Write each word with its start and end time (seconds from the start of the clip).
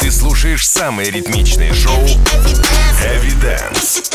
Ты 0.00 0.10
слушаешь 0.10 0.66
самые 0.66 1.10
ритмичные 1.10 1.74
шоу 1.74 1.92
Heavy 2.02 3.34
Dance 3.42 4.10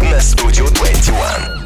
на 0.00 0.16
Studio 0.16 0.70
21. 0.70 1.63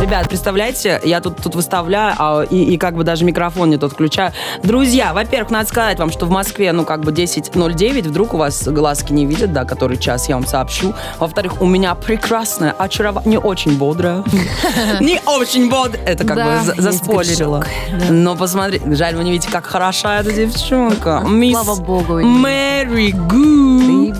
Ребят, 0.00 0.28
представляете, 0.28 1.00
я 1.04 1.20
тут, 1.20 1.36
тут 1.42 1.54
выставляю, 1.56 2.14
а, 2.18 2.42
и, 2.42 2.62
и 2.74 2.78
как 2.78 2.94
бы 2.94 3.02
даже 3.04 3.24
микрофон 3.24 3.70
не 3.70 3.76
тот 3.76 3.92
включаю. 3.92 4.32
Друзья, 4.62 5.12
во-первых, 5.12 5.50
надо 5.50 5.68
сказать 5.68 5.98
вам, 5.98 6.10
что 6.12 6.26
в 6.26 6.30
Москве, 6.30 6.70
ну, 6.72 6.84
как 6.84 7.00
бы 7.00 7.10
10.09, 7.12 8.08
вдруг 8.08 8.34
у 8.34 8.36
вас 8.36 8.68
глазки 8.68 9.12
не 9.12 9.26
видят, 9.26 9.52
да, 9.52 9.64
который 9.64 9.96
час, 9.96 10.28
я 10.28 10.36
вам 10.36 10.46
сообщу. 10.46 10.94
Во-вторых, 11.18 11.60
у 11.60 11.66
меня 11.66 11.94
прекрасная, 11.96 12.70
очаровательная, 12.72 13.38
не 13.38 13.44
очень 13.44 13.76
бодрая, 13.76 14.22
не 15.00 15.20
очень 15.26 15.68
бодрая, 15.68 16.04
это 16.04 16.24
как 16.24 16.36
бы 16.36 16.64
за- 16.64 16.72
есть 16.72 16.82
заспойлерила. 16.82 17.58
грешок, 17.60 18.00
да. 18.08 18.12
Но 18.12 18.36
посмотри, 18.36 18.80
жаль, 18.94 19.16
вы 19.16 19.24
не 19.24 19.32
видите, 19.32 19.50
как 19.50 19.66
хороша 19.66 20.20
эта 20.20 20.32
девчонка. 20.32 21.22
Слава 21.52 21.80
богу. 21.80 22.20
Мэри 22.20 23.10
Гу. 23.10 24.14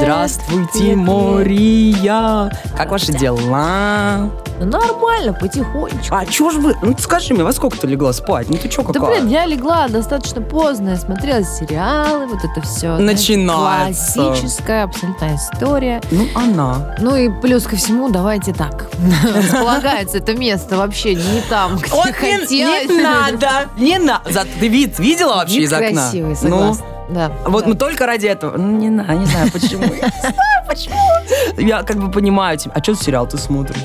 Здравствуйте, 0.00 0.96
Мория. 0.96 2.50
Как 2.76 2.90
ваши 2.90 3.12
дела? 3.12 4.28
Нормально, 4.72 5.32
потихонечку. 5.34 6.14
А 6.14 6.24
чё 6.26 6.50
ж 6.50 6.54
вы? 6.56 6.74
Ну 6.82 6.96
скажи 6.98 7.34
мне, 7.34 7.44
во 7.44 7.52
сколько 7.52 7.76
ты 7.78 7.86
легла 7.86 8.12
спать? 8.12 8.48
Ну 8.48 8.56
ты 8.56 8.68
чё 8.68 8.82
Да 8.82 8.92
какая? 8.92 9.20
блин, 9.20 9.28
я 9.28 9.46
легла 9.46 9.86
достаточно 9.88 10.40
поздно, 10.40 10.90
я 10.90 10.96
смотрела 10.96 11.44
сериалы, 11.44 12.26
вот 12.26 12.38
это 12.42 12.60
все. 12.66 12.96
Начинается. 12.96 14.14
Классическая 14.14 14.84
абсолютная 14.84 15.36
история. 15.36 16.00
Ну 16.10 16.26
она. 16.34 16.94
Ну 16.98 17.16
и 17.16 17.28
плюс 17.40 17.64
ко 17.64 17.76
всему, 17.76 18.08
давайте 18.10 18.52
так. 18.52 18.86
Располагается 19.36 20.18
это 20.18 20.34
место 20.34 20.76
вообще 20.76 21.14
не 21.14 21.42
там, 21.48 21.76
где 21.76 21.90
Вот 21.90 22.06
не, 22.06 22.12
хотелось. 22.12 22.88
не 22.88 23.02
надо, 23.02 23.50
не 23.76 23.98
надо. 23.98 24.46
Ты 24.58 24.68
вид 24.68 24.98
видела 24.98 25.34
вообще 25.36 25.60
из 25.62 25.72
окна? 25.72 25.88
красивый, 25.88 26.30
Ну, 26.30 26.36
согласна. 26.74 26.84
Да. 27.10 27.32
вот 27.44 27.64
да. 27.64 27.68
мы 27.68 27.74
только 27.74 28.06
ради 28.06 28.26
этого. 28.26 28.56
Ну, 28.56 28.70
не 28.78 28.88
знаю, 28.88 29.18
не 29.18 29.26
знаю 29.26 29.50
почему. 29.52 29.82
Я 29.84 29.90
не 29.90 29.98
знаю 30.20 30.64
почему. 30.66 30.96
Я 31.58 31.82
как 31.82 31.96
бы 31.98 32.10
понимаю 32.10 32.56
тебя. 32.56 32.72
А 32.74 32.82
что 32.82 32.94
сериал 32.94 33.26
ты 33.26 33.36
смотришь? 33.36 33.76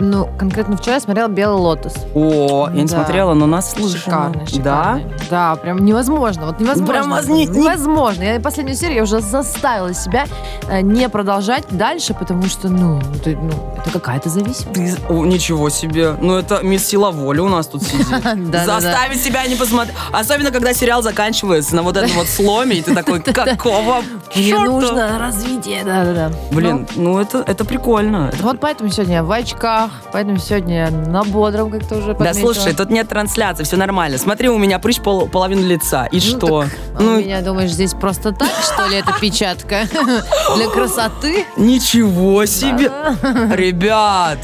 Ну, 0.00 0.28
конкретно 0.38 0.76
вчера 0.76 0.94
я 0.94 1.00
смотрела 1.00 1.28
«Белый 1.28 1.60
лотос». 1.60 1.94
О, 2.14 2.68
я 2.68 2.74
не 2.82 2.86
Да. 2.88 2.96
смотрела, 2.96 3.34
но 3.34 3.46
нас 3.46 3.70
слышно. 3.72 3.98
Шикарно, 3.98 4.40
Да? 4.40 4.46
шикарно. 4.46 5.02
Да, 5.30 5.54
прям 5.56 5.84
невозможно. 5.84 6.46
Вот 6.46 6.58
невозможно. 6.58 6.92
Прям 6.92 7.36
не- 7.36 7.46
не- 7.46 7.58
невозможно. 7.60 8.22
Я 8.22 8.40
последнюю 8.40 8.76
серию 8.76 8.96
я 8.96 9.02
уже 9.02 9.20
заставила 9.20 9.92
себя 9.94 10.24
э, 10.68 10.80
не 10.80 11.08
продолжать 11.08 11.64
дальше, 11.70 12.14
потому 12.14 12.44
что, 12.44 12.68
ну, 12.68 12.98
это, 12.98 13.30
ну, 13.30 13.50
это 13.78 13.90
какая-то 13.90 14.28
зависимость. 14.30 14.72
Ты, 14.72 14.96
о, 15.08 15.24
ничего 15.26 15.68
себе. 15.68 16.14
Ну, 16.20 16.36
это 16.36 16.60
мисс 16.62 16.86
сила 16.86 17.10
воли 17.10 17.40
у 17.40 17.48
нас 17.48 17.66
тут 17.66 17.82
сидит. 17.82 18.06
Заставить 18.64 19.22
себя 19.22 19.46
не 19.46 19.54
посмотреть. 19.56 19.96
Особенно, 20.12 20.50
когда 20.50 20.72
сериал 20.72 21.02
заканчивается 21.02 21.76
на 21.76 21.82
вот 21.82 21.96
этом 21.96 22.10
вот 22.16 22.26
сломе, 22.26 22.76
и 22.76 22.82
ты 22.82 22.94
такой, 22.94 23.20
какого 23.20 24.02
Мне 24.34 24.48
чёрта?» 24.50 24.70
нужно 24.70 25.18
развитие, 25.18 25.84
да-да-да. 25.84 26.30
Блин, 26.52 26.86
ну 26.96 27.18
это, 27.18 27.44
это 27.46 27.64
прикольно. 27.64 28.30
Ну, 28.40 28.48
вот 28.48 28.60
поэтому 28.60 28.90
сегодня 28.90 29.16
я 29.16 29.22
в 29.24 29.30
очках, 29.32 29.89
поэтому 30.12 30.38
сегодня 30.38 30.84
я 30.86 30.90
на 30.90 31.22
бодром, 31.24 31.70
как-то 31.70 31.96
уже 31.96 32.08
Да, 32.08 32.14
подметила. 32.14 32.52
слушай, 32.52 32.74
тут 32.74 32.90
нет 32.90 33.08
трансляции, 33.08 33.64
все 33.64 33.76
нормально. 33.76 34.18
Смотри, 34.18 34.48
у 34.48 34.58
меня 34.58 34.78
прыщ 34.78 35.00
пол- 35.00 35.28
половину 35.28 35.66
лица. 35.66 36.06
И 36.06 36.16
Ну, 36.16 36.20
что? 36.20 36.62
так, 36.62 36.70
а 36.98 37.02
у 37.02 37.18
меня, 37.18 37.40
думаешь, 37.42 37.70
здесь 37.70 37.94
просто 37.94 38.32
так, 38.32 38.50
что 38.62 38.86
ли, 38.86 38.96
это 38.98 39.12
печатка? 39.20 39.82
Для 40.56 40.68
красоты? 40.68 41.44
Ничего 41.56 42.44
себе! 42.46 42.88
Да. 42.88 43.54
Ребят! 43.54 44.38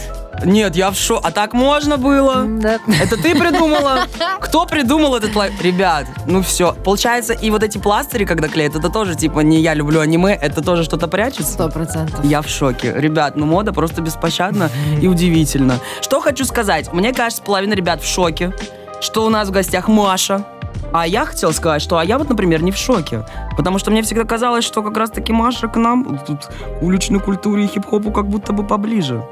Нет, 0.44 0.76
я 0.76 0.90
в 0.90 0.96
шо. 0.96 1.20
А 1.22 1.30
так 1.30 1.52
можно 1.52 1.96
было? 1.96 2.44
Да. 2.46 2.78
Это 3.02 3.16
ты 3.16 3.34
придумала? 3.34 4.06
Кто 4.40 4.66
придумал 4.66 5.16
этот 5.16 5.34
лайф? 5.34 5.60
Ребят, 5.62 6.06
ну 6.26 6.42
все. 6.42 6.72
Получается, 6.72 7.32
и 7.32 7.50
вот 7.50 7.62
эти 7.62 7.78
пластыри, 7.78 8.24
когда 8.24 8.48
клеят, 8.48 8.76
это 8.76 8.90
тоже 8.90 9.14
типа 9.14 9.40
не 9.40 9.60
я 9.60 9.74
люблю 9.74 10.00
аниме, 10.00 10.34
это 10.34 10.62
тоже 10.62 10.84
что-то 10.84 11.08
прячется? 11.08 11.52
Сто 11.52 11.68
процентов. 11.68 12.24
Я 12.24 12.42
в 12.42 12.48
шоке. 12.48 12.92
Ребят, 12.96 13.36
ну 13.36 13.46
мода 13.46 13.72
просто 13.72 14.02
беспощадна 14.02 14.70
и 15.00 15.08
удивительно. 15.08 15.78
Что 16.00 16.20
хочу 16.20 16.44
сказать. 16.44 16.92
Мне 16.92 17.12
кажется, 17.12 17.42
половина 17.42 17.75
ребят 17.75 18.02
в 18.02 18.06
шоке, 18.06 18.52
что 19.00 19.25
у 19.25 19.30
нас 19.30 19.48
в 19.48 19.52
гостях 19.52 19.88
Маша. 19.88 20.44
А 20.92 21.06
я 21.06 21.25
хотела 21.25 21.53
сказать, 21.53 21.82
что 21.82 21.98
а 21.98 22.04
я 22.04 22.19
вот, 22.19 22.28
например, 22.28 22.62
не 22.62 22.72
в 22.72 22.76
шоке. 22.76 23.25
Потому 23.56 23.78
что 23.78 23.91
мне 23.91 24.03
всегда 24.03 24.25
казалось, 24.25 24.64
что 24.64 24.82
как 24.82 24.97
раз-таки 24.97 25.32
Маша 25.32 25.69
к 25.69 25.76
нам 25.76 26.19
тут 26.26 26.48
уличной 26.81 27.20
культуре 27.20 27.64
и 27.64 27.66
хип-хопу 27.66 28.10
как 28.10 28.28
будто 28.28 28.53
бы 28.53 28.64
поближе. 28.64 29.25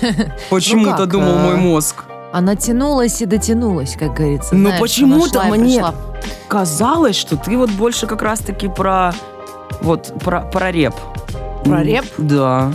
Почему-то 0.50 0.96
как, 0.96 1.10
думал 1.10 1.36
а, 1.36 1.42
мой 1.42 1.56
мозг. 1.56 2.04
Она 2.32 2.56
тянулась 2.56 3.22
и 3.22 3.26
дотянулась, 3.26 3.96
как 3.98 4.14
говорится. 4.14 4.54
Ну, 4.54 4.66
Знаешь, 4.66 4.80
почему-то 4.80 5.42
мне-. 5.44 5.84
Казалось, 6.48 7.16
что 7.16 7.36
ты 7.36 7.56
вот 7.56 7.70
больше 7.70 8.06
как 8.06 8.22
раз-таки 8.22 8.68
про... 8.68 9.12
Вот, 9.80 10.12
про, 10.22 10.42
про 10.42 10.70
реп. 10.70 10.94
Про 11.64 11.82
реп? 11.82 12.04
Да. 12.18 12.72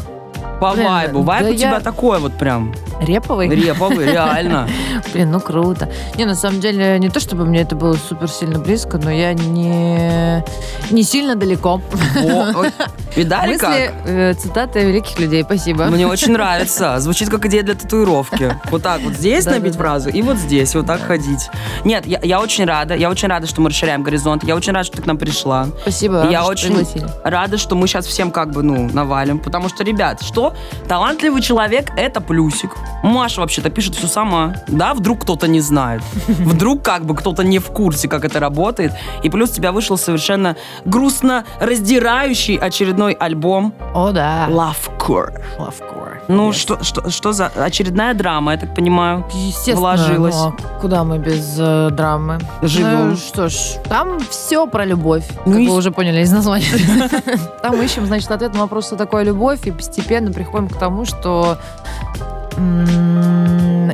По 0.59 0.71
Блин, 0.71 0.85
вайбу. 0.85 1.21
Вайб 1.21 1.43
да 1.45 1.51
у 1.51 1.55
тебя 1.55 1.71
я- 1.71 1.79
такой 1.81 2.19
вот 2.19 2.33
прям. 2.37 2.73
Реповый? 3.05 3.49
Реповый, 3.49 4.05
реально. 4.11 4.67
Блин, 5.13 5.31
ну 5.31 5.39
круто. 5.39 5.89
Не, 6.15 6.25
на 6.25 6.35
самом 6.35 6.59
деле, 6.59 6.97
не 6.99 7.09
то 7.09 7.19
чтобы 7.19 7.45
мне 7.45 7.61
это 7.61 7.75
было 7.75 7.93
супер 7.93 8.29
сильно 8.29 8.59
близко, 8.59 8.97
но 8.97 9.11
я 9.11 9.33
не, 9.33 10.43
не 10.91 11.03
сильно 11.03 11.35
далеко. 11.35 11.81
Ой, 12.23 12.71
Видали 13.15 13.53
Мысли, 13.53 13.59
как? 13.59 13.93
э, 14.05 14.33
цитаты 14.33 14.79
великих 14.81 15.19
людей, 15.19 15.43
спасибо. 15.43 15.85
Мне 15.85 16.07
очень 16.07 16.31
нравится. 16.33 16.99
Звучит 16.99 17.29
как 17.29 17.45
идея 17.45 17.63
для 17.63 17.75
татуировки. 17.75 18.57
Вот 18.71 18.81
так 18.83 19.01
вот 19.01 19.13
здесь 19.13 19.45
набить 19.45 19.75
фразу 19.75 20.09
и 20.09 20.21
вот 20.21 20.37
здесь 20.37 20.73
вот 20.75 20.87
так 20.87 21.01
ходить. 21.01 21.49
Нет, 21.83 22.05
я, 22.07 22.19
я 22.23 22.39
очень 22.41 22.65
рада. 22.65 22.95
Я 22.95 23.09
очень 23.09 23.27
рада, 23.27 23.45
что 23.47 23.61
мы 23.61 23.69
расширяем 23.69 24.01
горизонт. 24.03 24.43
Я 24.43 24.55
очень 24.55 24.73
рада, 24.73 24.85
что 24.85 24.97
ты 24.97 25.03
к 25.03 25.05
нам 25.05 25.17
пришла. 25.17 25.67
Спасибо, 25.81 26.27
я 26.29 26.45
очень 26.45 26.75
пригласили. 26.75 27.07
рада, 27.23 27.57
что 27.57 27.75
мы 27.75 27.87
сейчас 27.87 28.05
всем 28.07 28.31
как 28.31 28.51
бы, 28.51 28.63
ну, 28.63 28.89
навалим. 28.91 29.39
Потому 29.39 29.69
что, 29.69 29.83
ребят, 29.83 30.21
что? 30.23 30.53
Талантливый 30.87 31.41
человек— 31.41 31.91
это 31.97 32.19
плюсик. 32.21 32.71
Маша 33.01 33.41
вообще-то 33.41 33.69
пишет 33.69 33.95
все 33.95 34.07
сама. 34.07 34.55
Да, 34.67 34.93
вдруг 34.93 35.21
кто-то 35.23 35.47
не 35.47 35.59
знает. 35.61 36.01
Вдруг 36.27 36.83
как 36.83 37.05
бы 37.05 37.15
кто-то 37.15 37.43
не 37.43 37.59
в 37.59 37.67
курсе, 37.67 38.07
как 38.07 38.23
это 38.25 38.39
работает. 38.39 38.93
И 39.23 39.29
плюс 39.29 39.51
у 39.51 39.53
тебя 39.55 39.71
вышел 39.71 39.97
совершенно 39.97 40.55
грустно 40.85 41.43
раздирающий 41.59 42.55
очередной 42.55 43.13
альбом 43.13 43.73
О, 43.93 44.11
да. 44.11 44.47
Lovecore. 44.49 45.41
Of 45.59 45.75
course. 45.81 46.21
Ну, 46.29 46.49
Yes. 46.51 46.53
что, 46.53 46.83
что, 46.83 47.09
что 47.09 47.33
за 47.33 47.47
очередная 47.47 48.13
драма, 48.13 48.53
я 48.53 48.57
так 48.57 48.73
понимаю? 48.75 49.25
Естественно. 49.33 49.79
вложилась. 49.79 50.35
ну, 50.35 50.47
а 50.57 50.79
куда 50.79 51.03
мы 51.03 51.17
без 51.17 51.55
э, 51.59 51.89
драмы? 51.91 52.39
Живем. 52.61 53.09
Ну, 53.11 53.15
что 53.17 53.49
ж, 53.49 53.53
там 53.89 54.19
все 54.29 54.65
про 54.67 54.85
любовь, 54.85 55.25
Ну 55.45 55.51
как 55.53 55.61
и- 55.61 55.67
вы 55.67 55.75
уже 55.75 55.91
поняли 55.91 56.21
из 56.21 56.31
названия. 56.31 56.67
Там 57.61 57.81
ищем, 57.81 58.05
значит, 58.05 58.31
ответ 58.31 58.53
на 58.53 58.61
вопрос, 58.61 58.87
что 58.87 58.95
такое 58.95 59.23
любовь, 59.23 59.65
и 59.67 59.71
постепенно 59.71 60.31
приходим 60.31 60.69
к 60.69 60.77
тому, 60.77 61.03
что 61.05 61.57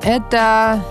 это 0.04 0.82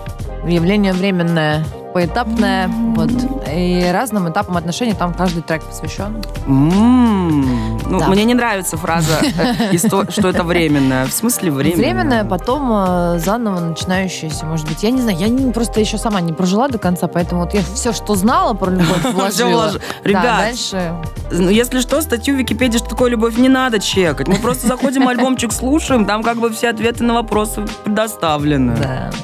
явление 0.45 0.93
временное, 0.93 1.63
поэтапное, 1.93 2.67
вот, 2.67 3.11
и 3.51 3.89
разным 3.91 4.29
этапам 4.29 4.57
отношений 4.57 4.93
там 4.93 5.13
каждый 5.13 5.41
трек 5.43 5.63
посвящен. 5.63 6.21
М, 6.47 7.77
Ну, 7.89 7.99
Да. 7.99 8.07
мне 8.07 8.23
не 8.23 8.35
нравится 8.35 8.77
фраза, 8.77 9.19
э, 9.21 9.77
что 9.77 10.29
это 10.29 10.43
временное. 10.43 11.05
В 11.07 11.11
смысле 11.11 11.51
временное? 11.51 11.79
Временное, 11.79 12.23
потом 12.23 12.71
э, 12.71 13.19
заново 13.19 13.59
начинающееся, 13.59 14.45
может 14.45 14.67
быть. 14.67 14.83
Я 14.83 14.91
не 14.91 15.01
знаю, 15.01 15.17
я 15.17 15.51
просто 15.51 15.79
еще 15.79 15.97
сама 15.97 16.21
не 16.21 16.33
прожила 16.33 16.67
до 16.67 16.77
конца, 16.77 17.07
поэтому 17.07 17.41
вот 17.41 17.53
я 17.55 17.61
все, 17.73 17.91
что 17.91 18.13
знала 18.13 18.53
про 18.53 18.69
любовь, 18.69 19.03
вложила. 19.11 19.71
Ребят, 20.03 20.23
дальше 20.23 20.93
ну, 21.31 21.49
если 21.49 21.79
что, 21.79 22.01
статью 22.01 22.35
в 22.35 22.37
Википедии, 22.39 22.77
что 22.77 22.89
такое 22.89 23.11
любовь, 23.11 23.37
не 23.37 23.49
надо 23.49 23.79
чекать. 23.79 24.27
Мы 24.27 24.35
просто 24.35 24.67
заходим, 24.67 25.07
альбомчик 25.07 25.51
слушаем, 25.51 26.05
там 26.05 26.23
как 26.23 26.37
бы 26.37 26.49
все 26.49 26.69
ответы 26.69 27.03
на 27.03 27.13
вопросы 27.13 27.65
предоставлены. 27.83 28.75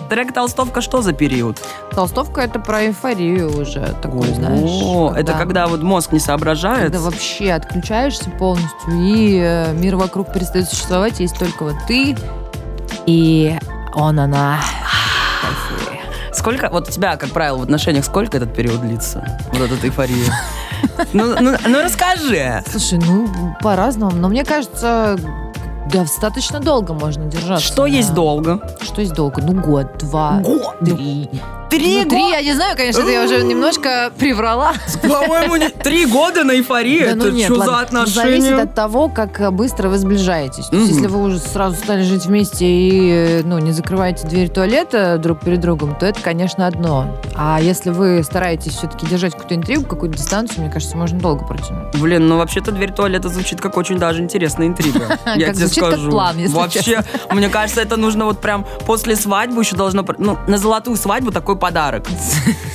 Трек 0.09 0.33
«Толстовка» 0.33 0.81
что 0.81 1.01
за 1.01 1.13
период? 1.13 1.61
Толстовка 1.91 2.41
это 2.41 2.54
про 2.59 2.85
эйфорию 2.85 3.61
уже, 3.61 3.95
такую, 4.01 4.33
знаешь. 4.33 4.69
О, 4.83 5.13
это 5.15 5.33
когда 5.33 5.67
вот 5.67 5.81
мозг 5.81 6.11
не 6.11 6.19
соображает? 6.19 6.91
когда 6.91 6.99
вообще 6.99 7.51
отключаешься 7.51 8.29
полностью, 8.31 8.91
и 8.91 9.39
э, 9.41 9.73
мир 9.73 9.95
вокруг 9.95 10.31
перестает 10.33 10.67
существовать, 10.69 11.19
есть 11.19 11.37
только 11.37 11.63
вот 11.63 11.75
ты 11.87 12.15
и 13.05 13.57
он, 13.93 14.19
она. 14.19 14.59
Сколько, 16.33 16.69
вот 16.69 16.89
у 16.89 16.91
тебя, 16.91 17.15
как 17.15 17.29
правило, 17.29 17.57
в 17.57 17.63
отношениях, 17.63 18.05
сколько 18.05 18.37
этот 18.37 18.53
период 18.53 18.81
длится? 18.81 19.25
Вот 19.53 19.71
эта 19.71 19.87
эйфория. 19.87 20.33
Ну, 21.13 21.35
ну, 21.39 21.55
ну 21.67 21.81
расскажи. 21.81 22.61
Слушай, 22.69 22.99
ну, 22.99 23.55
по-разному, 23.61 24.11
но 24.11 24.27
мне 24.27 24.43
кажется, 24.43 25.17
достаточно 25.91 26.59
долго 26.59 26.93
можно 26.93 27.25
держаться. 27.25 27.65
Что 27.65 27.85
есть 27.85 28.13
долго? 28.13 28.59
Что 28.81 29.01
есть 29.01 29.13
долго? 29.13 29.41
Ну, 29.41 29.59
год, 29.61 29.97
два, 29.97 30.39
Год. 30.39 30.79
три. 30.83 31.29
Три 31.69 32.03
Ну, 32.03 32.09
три, 32.09 32.29
я 32.29 32.41
не 32.41 32.53
знаю, 32.53 32.75
конечно, 32.77 33.01
это 33.01 33.11
я 33.11 33.23
уже 33.23 33.43
немножко 33.43 34.11
приврала. 34.17 34.73
По-моему, 35.01 35.55
не- 35.55 35.69
три 35.69 36.05
года 36.05 36.43
на 36.43 36.53
эйфории. 36.55 37.05
Да 37.05 37.15
ну 37.15 37.25
Это 37.25 37.33
нет, 37.35 37.45
что 37.45 37.55
ладно. 37.59 37.73
за 37.73 37.79
отношения? 37.81 38.41
Зависит 38.41 38.59
от 38.59 38.73
того, 38.75 39.09
как 39.09 39.39
э, 39.41 39.51
быстро 39.51 39.89
вы 39.89 39.97
сближаетесь. 39.97 40.67
То 40.67 40.75
есть, 40.75 40.91
если 40.93 41.07
вы 41.07 41.21
уже 41.23 41.39
сразу 41.39 41.75
стали 41.75 42.03
жить 42.03 42.25
вместе 42.25 42.65
и 42.65 43.11
э, 43.11 43.41
ну, 43.43 43.57
не 43.59 43.71
закрываете 43.71 44.27
дверь 44.27 44.49
туалета 44.49 45.17
друг 45.17 45.39
перед 45.41 45.59
другом, 45.59 45.95
то 45.95 46.05
это, 46.05 46.21
конечно, 46.21 46.67
одно. 46.67 47.07
А 47.35 47.59
если 47.61 47.89
вы 47.89 48.23
стараетесь 48.23 48.73
все-таки 48.73 49.05
держать 49.07 49.33
какую-то 49.33 49.55
интригу, 49.55 49.85
какую-то 49.85 50.17
дистанцию, 50.17 50.61
мне 50.63 50.71
кажется, 50.71 50.95
можно 50.97 51.19
долго 51.19 51.45
протянуть. 51.45 51.95
Блин, 51.99 52.27
ну 52.27 52.37
вообще-то 52.37 52.71
дверь 52.71 52.91
туалета 52.91 53.29
звучит 53.29 53.59
как 53.59 53.77
очень 53.77 53.97
даже 53.97 54.21
интересная 54.21 54.67
интрига. 54.67 55.17
Я 55.35 55.53
тебе 55.53 55.67
скажу. 55.67 56.09
план, 56.11 56.35
Вообще, 56.49 57.03
мне 57.31 57.49
кажется, 57.49 57.81
это 57.81 57.97
нужно 57.97 58.25
вот 58.25 58.39
прям 58.39 58.65
после 58.85 59.15
свадьбы 59.15 59.61
еще 59.61 59.75
должно... 59.75 60.05
Ну, 60.17 60.37
на 60.47 60.57
золотую 60.57 60.95
свадьбу 60.97 61.31
такой 61.31 61.54
подарок. 61.55 62.05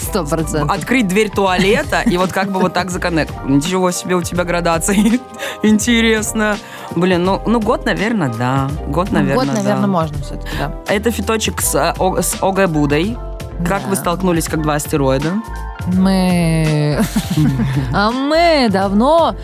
Сто 0.01 0.25
процентов. 0.25 0.71
Открыть 0.71 1.07
дверь 1.09 1.31
туалета 1.31 2.03
и 2.03 2.17
вот 2.17 2.33
как 2.33 2.51
бы 2.51 2.61
вот 2.61 2.73
так 2.75 2.91
законнект. 2.91 3.33
Ничего 3.47 3.91
себе 3.91 4.17
у 4.17 4.23
тебя 4.23 4.45
градации. 4.45 5.21
Интересно. 5.63 6.57
Блин, 6.97 7.25
ну, 7.25 7.41
ну 7.47 7.61
год, 7.61 7.85
наверное, 7.87 8.33
да. 8.37 8.69
Год, 8.89 9.13
наверное, 9.13 9.37
Год, 9.37 9.47
да. 9.47 9.63
наверное, 9.63 9.87
можно 9.87 10.19
все-таки, 10.19 10.51
да. 10.59 10.73
Это 10.89 11.11
фиточек 11.11 11.61
с, 11.61 11.75
э, 11.75 11.95
О- 11.99 12.21
с 12.21 12.37
ОГ 12.41 12.67
Будой. 12.69 13.17
Как 13.67 13.87
вы 13.87 13.97
столкнулись, 13.97 14.47
как 14.49 14.63
два 14.63 14.75
астероида? 14.75 15.35
Мы... 15.87 17.01
А 17.93 18.11
мы 18.11 18.69
давно 18.71 19.35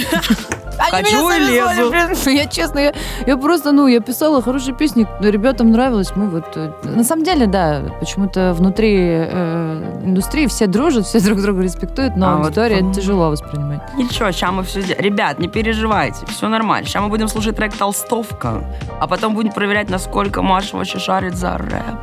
Хочу 0.90 1.28
и 1.30 1.38
лезу. 1.38 2.30
Я 2.30 2.46
честно, 2.46 2.78
я, 2.78 2.92
я 3.26 3.36
просто, 3.36 3.72
ну, 3.72 3.86
я 3.86 4.00
писала 4.00 4.40
хорошие 4.42 4.74
песни, 4.74 5.06
ребятам 5.20 5.70
нравилось, 5.70 6.12
мы 6.16 6.28
вот... 6.28 6.44
э, 6.56 6.70
На 6.84 7.04
самом 7.04 7.24
деле, 7.24 7.46
да, 7.46 7.82
почему-то 8.00 8.54
внутри 8.54 8.96
э, 8.98 10.00
индустрии 10.04 10.46
все 10.46 10.66
дружат, 10.66 11.06
все 11.06 11.20
друг 11.24 11.40
друга 11.42 11.62
респектуют, 11.62 12.16
но 12.16 12.28
А 12.30 12.36
вот 12.36 12.44
аудитория 12.46 12.78
по- 12.80 12.84
это 12.90 12.94
тяжело 13.00 13.30
воспринимать. 13.30 13.80
Ничего, 13.96 14.30
сейчас 14.32 14.52
мы 14.52 14.62
все 14.62 14.80
сделаем. 14.80 15.04
Ребят, 15.04 15.38
не 15.38 15.48
переживайте, 15.48 16.24
все 16.26 16.48
нормально. 16.48 16.86
Сейчас 16.88 17.02
мы 17.02 17.08
будем 17.08 17.28
слушать 17.28 17.56
трек 17.56 17.74
«Толстовка», 17.76 18.64
а 19.00 19.06
потом 19.06 19.34
будем 19.34 19.52
проверять, 19.52 19.90
насколько 19.90 20.42
Маша 20.42 20.76
вообще 20.76 20.98
шарит 20.98 21.34
за 21.36 21.56
рэп. 21.58 21.96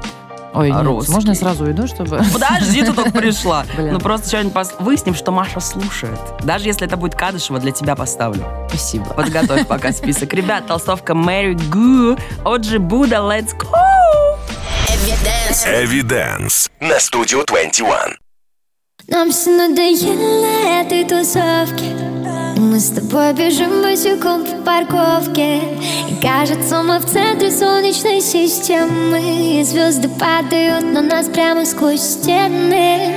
Ой, 0.54 0.72
нет, 0.72 1.10
можно 1.10 1.30
я 1.30 1.36
сразу 1.36 1.66
уйду, 1.66 1.88
чтобы... 1.88 2.22
Подожди, 2.34 2.84
ты 2.84 2.94
только 2.94 3.12
пришла. 3.20 3.66
Ну 3.78 4.00
просто 4.00 4.30
сегодня 4.30 4.52
пос- 4.52 4.74
выясним, 4.80 5.14
что 5.14 5.32
Маша 5.32 5.60
слушает. 5.60 6.20
Даже 6.44 6.66
если 6.66 6.88
это 6.88 6.98
будет 6.98 7.16
Кадышева, 7.16 7.60
для 7.60 7.72
тебя 7.72 7.96
поставлю. 7.96 8.44
Спасибо. 8.70 9.06
Подготовь 9.06 9.68
пока 9.68 9.92
список. 9.92 10.34
Ребят, 10.34 10.66
толстовка 10.68 11.14
Мэри 11.14 11.54
Гу, 11.72 12.18
Оджи 12.44 12.80
Буда, 12.80 13.18
let's 13.18 13.56
go! 13.58 13.68
Эвиденс 15.66 16.70
на 16.80 17.00
студию 17.00 17.44
21. 17.46 18.18
Нам 19.08 19.32
все 19.32 19.52
надоело 19.52 20.42
на 20.42 20.82
этой 20.82 21.06
тусовке 21.06 21.86
И 21.86 22.37
Мы 22.58 22.80
с 22.80 22.90
тобой 22.90 23.34
бежим 23.34 23.84
босиком 23.84 24.44
по 24.44 24.52
парковке. 24.66 25.60
И 26.10 26.16
кажется, 26.20 26.82
мы 26.82 26.98
в 26.98 27.06
центре 27.06 27.52
солнечной 27.52 28.20
системы. 28.20 29.60
И 29.60 29.64
звезды 29.64 30.10
падают 30.10 30.84
на 30.92 31.02
нас 31.02 31.28
прямо 31.28 31.66
сквозь 31.66 32.02
стены. 32.02 33.16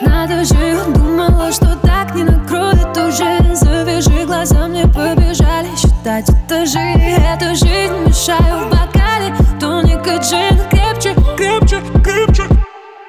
Надо 0.00 0.44
же, 0.44 0.80
думала, 0.92 1.52
что 1.52 1.76
так 1.82 2.16
не 2.16 2.24
накроет 2.24 2.96
уже. 2.96 3.54
Завяжи 3.54 4.24
глаза, 4.26 4.66
мне 4.66 4.82
побежали 4.88 5.68
считать. 5.76 6.28
Этажи 6.28 6.78
Эта 6.78 7.54
жизнь 7.54 7.94
мешаю 8.06 8.66
в 8.66 8.70
бокале. 8.70 9.32
Тоника 9.60 10.16
джин, 10.16 10.58
крепче, 10.68 11.14
крепче, 11.36 11.80
крепче. 12.02 12.42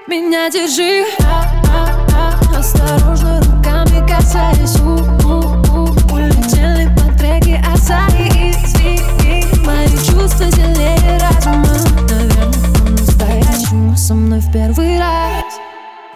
Меня 0.08 0.50
держи. 0.52 1.06
А-а-а, 1.22 2.60
Осторожно, 2.60 3.42
руками 3.42 4.08
касаясь 4.08 4.80
У-у-у, 4.80 5.13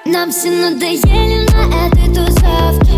Нам 0.06 0.32
все 0.32 0.50
надоели 0.50 1.48
на 1.52 1.88
этой 1.88 2.08
тусовке. 2.14 2.94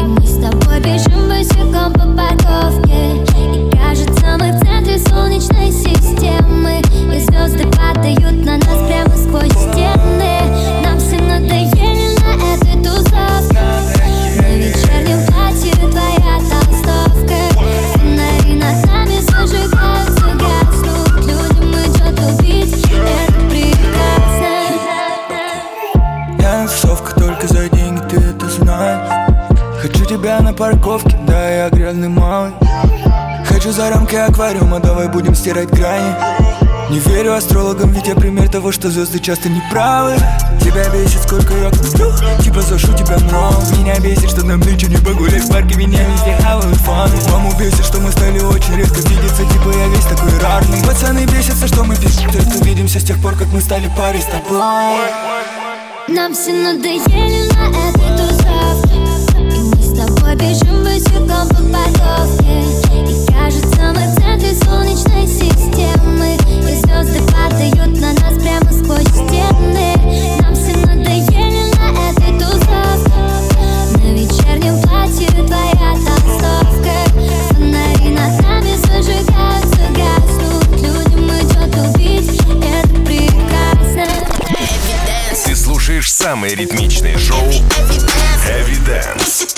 И 0.00 0.06
мы 0.06 0.24
с 0.24 0.40
тобой 0.40 0.80
бежим 0.80 1.28
босиком 1.28 1.92
по 1.92 2.06
парковке. 2.16 3.22
И 3.36 3.70
кажется, 3.76 4.36
мы 4.38 4.52
в 4.52 4.64
центре 4.64 4.98
солнечной 4.98 5.70
системы. 5.70 6.80
И 7.12 7.20
звезды 7.20 7.64
падают 7.76 8.44
на 8.44 8.56
нас 8.56 8.88
прямо 8.88 9.16
сквозь 9.16 9.73
рамки 34.24 34.34
аквариума, 34.34 34.80
давай 34.80 35.08
будем 35.08 35.34
стирать 35.34 35.70
грани. 35.70 36.14
Не 36.90 36.98
верю 36.98 37.34
астрологам, 37.34 37.90
ведь 37.92 38.06
я 38.06 38.14
пример 38.14 38.48
того, 38.48 38.70
что 38.72 38.90
звезды 38.90 39.18
часто 39.18 39.48
не 39.48 39.62
правы 39.70 40.16
Тебя 40.60 40.86
бесит, 40.90 41.22
сколько 41.22 41.54
я 41.54 41.70
куплю, 41.70 42.12
типа 42.42 42.60
зашу 42.60 42.92
тебя 42.92 43.16
много 43.20 43.56
Меня 43.78 43.98
бесит, 44.00 44.28
что 44.28 44.44
нам 44.44 44.60
нынче 44.60 44.88
не 44.88 44.96
погулять 44.98 45.44
в 45.44 45.50
парке, 45.50 45.76
меня 45.76 46.06
везде 46.06 46.36
хавают 46.42 46.76
фаны. 46.76 47.16
Маму 47.32 47.52
бесит, 47.58 47.86
что 47.86 48.00
мы 48.00 48.12
стали 48.12 48.38
очень 48.40 48.76
редко 48.76 48.96
видеться, 48.96 49.44
типа 49.44 49.72
я 49.74 49.88
весь 49.88 50.04
такой 50.04 50.38
рарный. 50.40 50.82
Пацаны 50.86 51.24
бесятся, 51.24 51.66
что 51.68 51.84
мы 51.84 51.96
пишем, 51.96 52.30
только 52.30 52.54
увидимся 52.60 53.00
с 53.00 53.04
тех 53.04 53.20
пор, 53.22 53.34
как 53.34 53.48
мы 53.48 53.62
стали 53.62 53.90
парой 53.96 54.20
с 54.20 54.26
тобой. 54.26 54.60
Нам 56.08 56.34
все 56.34 56.52
надоели 56.52 57.50
на 57.54 57.68
этой 57.88 58.28
тусовке 58.28 58.93
с 60.34 60.36
тобой 60.36 60.48
бежим 60.48 60.84
босиком 60.84 61.48
по 61.48 61.84
И 62.92 63.26
кажется, 63.32 63.92
мы 63.94 64.06
в 64.08 64.64
солнечной 64.64 65.26
системы. 65.26 66.36
И 66.48 66.74
звезды 66.76 67.20
падают 67.32 68.00
на 68.00 68.12
нас 68.12 68.42
прямо 68.42 68.72
сквозь 68.72 69.06
стены 69.08 70.43
Самое 86.24 86.54
ритмичное 86.54 87.18
шоу 87.18 87.36
Heavy 88.48 88.78
Dance 88.88 89.54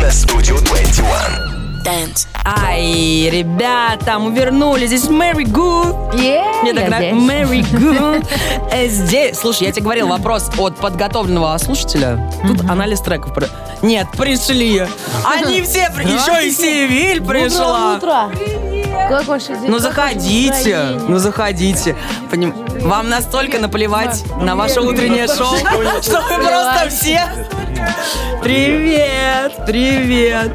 на 0.00 0.12
студию 0.12 0.58
21. 0.58 2.14
Ай, 2.44 3.28
ребята, 3.28 4.20
мы 4.20 4.32
вернулись. 4.32 4.90
Здесь 4.90 5.08
Мэри 5.08 5.42
Гу. 5.42 6.08
Мне 6.12 6.72
так 6.72 6.88
нравится. 6.88 6.98
здесь. 6.98 7.12
Мэри 7.14 7.62
Гу. 7.72 8.86
Здесь. 8.86 9.36
Слушай, 9.36 9.64
я 9.66 9.72
тебе 9.72 9.82
говорил, 9.82 10.06
вопрос 10.06 10.52
от 10.56 10.76
подготовленного 10.76 11.58
слушателя. 11.58 12.30
Тут 12.46 12.60
анализ 12.70 13.00
треков. 13.00 13.32
Нет, 13.82 14.06
пришли. 14.16 14.86
Они 15.24 15.62
все, 15.62 15.90
при- 15.94 16.04
еще 16.04 16.46
и 16.46 16.50
Севиль 16.52 17.22
пришла. 17.22 17.98
Как 19.08 19.26
ваше 19.26 19.48
день? 19.48 19.68
Ну 19.68 19.78
Как 19.78 19.84
ваше 19.86 19.94
заходите, 19.94 20.48
настроение? 20.76 21.02
ну 21.08 21.18
заходите. 21.18 21.96
Поним- 22.30 22.54
Вам 22.88 23.08
настолько 23.08 23.58
наплевать 23.58 24.22
на 24.40 24.54
ваше 24.56 24.80
утреннее 24.80 25.26
шоу, 25.26 25.56
что 26.02 26.20
вы 26.20 26.34
просто 26.44 26.88
все... 26.90 27.20
Привет, 28.42 29.52
привет. 29.66 30.50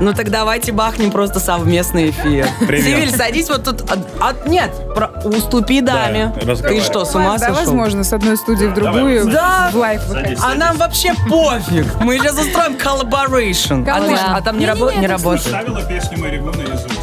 Ну 0.00 0.14
так 0.14 0.30
давайте 0.30 0.72
бахнем 0.72 1.10
просто 1.10 1.38
совместный 1.40 2.08
эфир. 2.10 2.48
Привет. 2.66 2.84
Сивиль, 2.84 3.10
садись 3.14 3.48
вот 3.50 3.64
тут. 3.64 3.82
от- 3.82 3.98
от- 4.20 4.46
нет, 4.46 4.70
про- 4.94 5.10
уступи 5.24 5.82
даме. 5.82 6.32
Ты 6.40 6.46
разговаривай. 6.46 6.82
что, 6.84 7.04
с 7.04 7.14
ума 7.14 7.32
Да, 7.32 7.38
сошел? 7.38 7.56
возможно, 7.56 8.02
с 8.04 8.12
одной 8.14 8.38
студии 8.38 8.64
в 8.64 8.74
другую. 8.74 9.26
Да. 9.30 9.68
В 9.72 9.76
лайф 9.76 10.06
выходить. 10.06 10.38
А 10.42 10.54
нам 10.54 10.76
вообще 10.78 11.12
пофиг. 11.28 11.86
Мы 12.00 12.18
сейчас 12.18 12.38
устроим 12.38 12.76
collaboration. 12.76 13.86
А, 13.88 14.00
ты 14.00 14.14
а 14.16 14.40
там 14.40 14.58
не, 14.58 14.64
рабо- 14.64 14.98
не 14.98 15.06
работает? 15.06 15.46
Ставила 15.48 15.82
песню 15.82 16.18
на 16.18 16.26
Иисус. 16.62 16.99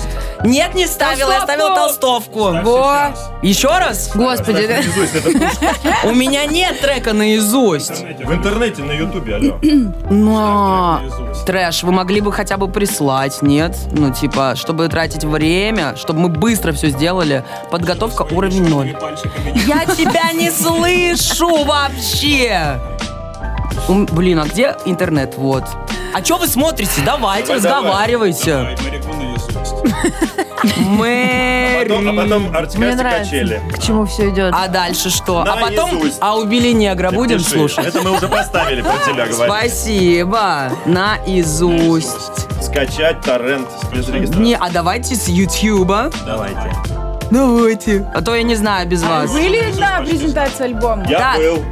Нет, 0.48 0.76
не 0.76 0.88
ставила, 0.88 1.32
я 1.32 1.42
ставила 1.42 1.76
толстовку. 1.76 2.54
Во. 2.64 3.14
Еще 3.42 3.68
раз? 3.68 4.12
Господи, 4.16 4.66
да. 4.66 4.76
Это 4.78 6.08
У 6.08 6.14
меня 6.14 6.46
нет 6.46 6.80
трека 6.80 7.12
наизусть. 7.14 8.02
в 8.02 8.34
интернете, 8.34 8.84
на 8.84 8.94
Ютубе, 8.94 9.36
алло. 9.36 9.60
Но... 10.10 11.02
Трэш, 11.46 11.84
вы 11.84 11.92
могли 11.92 12.22
бы 12.22 12.32
хотя 12.32 12.56
бы 12.56 12.70
прислать, 12.70 13.42
нет? 13.42 13.76
Ну, 13.92 14.14
типа, 14.14 14.54
чтобы 14.56 14.88
тратить 14.88 15.26
время, 15.26 15.96
чтобы 15.98 16.22
мы 16.22 16.30
быстро 16.30 16.72
все 16.72 16.90
сделали. 16.90 17.44
Подготовка 17.70 18.22
уровень 18.32 18.68
ноль. 18.70 18.94
Пальчиками. 19.00 19.54
Я 19.68 19.86
тебя 19.86 20.32
не 20.32 20.50
слышу 20.50 21.66
вообще! 21.66 22.80
Ум, 23.90 24.06
Блин, 24.12 24.40
а 24.40 24.46
где 24.46 24.76
интернет? 24.86 25.36
Вот. 25.38 25.64
А 26.18 26.24
что 26.26 26.38
вы 26.38 26.48
смотрите? 26.48 27.02
Давайте, 27.06 27.48
Давай, 27.48 27.62
давай. 27.62 27.84
разговаривайте. 27.84 28.52
Давай. 28.52 28.76
Мэри. 30.88 31.84
Потом- 31.88 32.08
А 32.10 32.24
потом 32.24 32.42
Мне 32.48 32.58
артикасти 32.58 32.96
нравится, 32.98 33.24
качели. 33.32 33.62
к 33.72 33.80
чему 33.84 34.06
все 34.08 34.30
идет. 34.30 34.52
А 34.58 34.68
дальше 34.68 35.12
что? 35.12 35.42
А 35.48 35.58
потом, 35.58 35.92
Наизусть. 35.94 36.18
а 36.20 36.36
убили 36.36 36.72
негра 36.72 37.12
будем 37.12 37.38
Пиши. 37.38 37.52
слушать? 37.52 37.86
Это 37.86 38.02
мы 38.02 38.18
уже 38.18 38.28
поставили 38.28 38.82
про 38.82 38.94
тебя, 39.06 39.28
говорим. 39.28 39.54
Спасибо. 39.56 40.72
Наизусть. 40.88 42.64
Скачать 42.64 43.22
торрент 43.22 43.68
без 43.94 44.10
регистрации. 44.10 44.44
Не, 44.44 44.56
а 44.56 44.70
давайте 44.72 45.14
с 45.16 45.28
Ютьюба. 45.28 46.10
Давайте. 46.26 46.74
Давайте. 47.30 48.12
А 48.16 48.22
то 48.24 48.36
я 48.36 48.42
не 48.42 48.56
знаю 48.56 48.88
без 48.88 49.04
вас. 49.04 49.32
Были 49.32 49.72
на 49.80 50.02
презентации 50.02 50.64
альбома? 50.64 51.06
Я 51.08 51.20
Да. 51.20 51.34
был. 51.38 51.64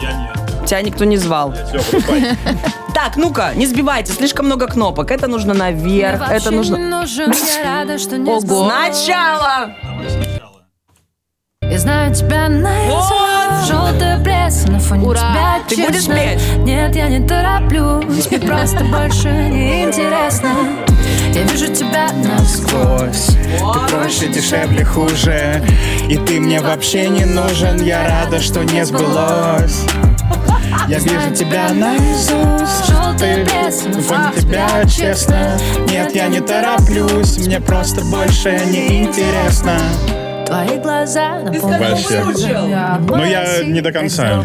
Я 0.00 0.12
нет. 0.12 0.66
Тебя 0.66 0.82
никто 0.82 1.04
не 1.04 1.18
звал. 1.18 1.52
Все. 1.52 1.80
Так, 2.94 3.16
ну-ка, 3.16 3.52
не 3.54 3.66
сбивайте, 3.66 4.12
слишком 4.12 4.46
много 4.46 4.66
кнопок. 4.66 5.10
Это 5.10 5.26
нужно 5.26 5.54
наверх, 5.54 6.30
это 6.30 6.50
нужно... 6.50 6.76
нужен, 6.76 7.32
я 7.32 7.80
рада, 7.80 7.98
что 7.98 8.18
не 8.18 8.30
Ого. 8.30 8.70
Сначала! 8.70 9.74
Я 11.62 11.78
знаю 11.78 12.14
тебя 12.14 12.48
наизусть 12.50 13.66
Желтая 13.66 14.22
пресса 14.22 14.70
на 14.70 14.78
фоне 14.78 15.06
Ура! 15.06 15.60
тебя 15.66 15.84
Ты 15.84 15.86
будешь 15.86 16.00
честно. 16.00 16.14
петь? 16.14 16.58
Нет, 16.58 16.94
я 16.94 17.08
не 17.08 17.26
тороплюсь 17.26 18.30
Мне 18.30 18.40
просто 18.40 18.84
больше 18.84 19.28
не 19.48 19.84
интересно 19.84 20.50
Я 21.32 21.44
вижу 21.44 21.72
тебя 21.72 22.10
насквозь 22.12 23.28
Ты 23.28 23.96
проще, 23.96 24.28
дешевле, 24.28 24.84
хуже 24.84 25.64
И 26.10 26.18
ты 26.18 26.40
мне 26.40 26.60
вообще 26.60 27.08
не 27.08 27.24
нужен 27.24 27.80
Я 27.82 28.06
рада, 28.06 28.40
что 28.40 28.62
не 28.64 28.84
сбылось 28.84 29.86
Я 30.88 30.98
вижу 30.98 31.34
тебя 31.34 31.72
наизусть 31.72 32.88
на 33.88 34.00
фоне 34.00 34.32
фоне 34.32 34.40
тебя 34.40 34.84
честно. 34.84 35.58
Нет, 35.88 36.14
я 36.14 36.28
не 36.28 36.40
тороплюсь 36.40 37.38
Мне 37.38 37.60
просто 37.60 38.02
больше 38.04 38.60
не 38.66 39.04
интересно 39.04 39.78
Твои 40.52 40.78
глаза 40.80 41.38
Вообще. 41.44 42.22
Ну, 43.08 43.24
я 43.24 43.64
не 43.64 43.80
до 43.80 43.90
конца. 43.90 44.44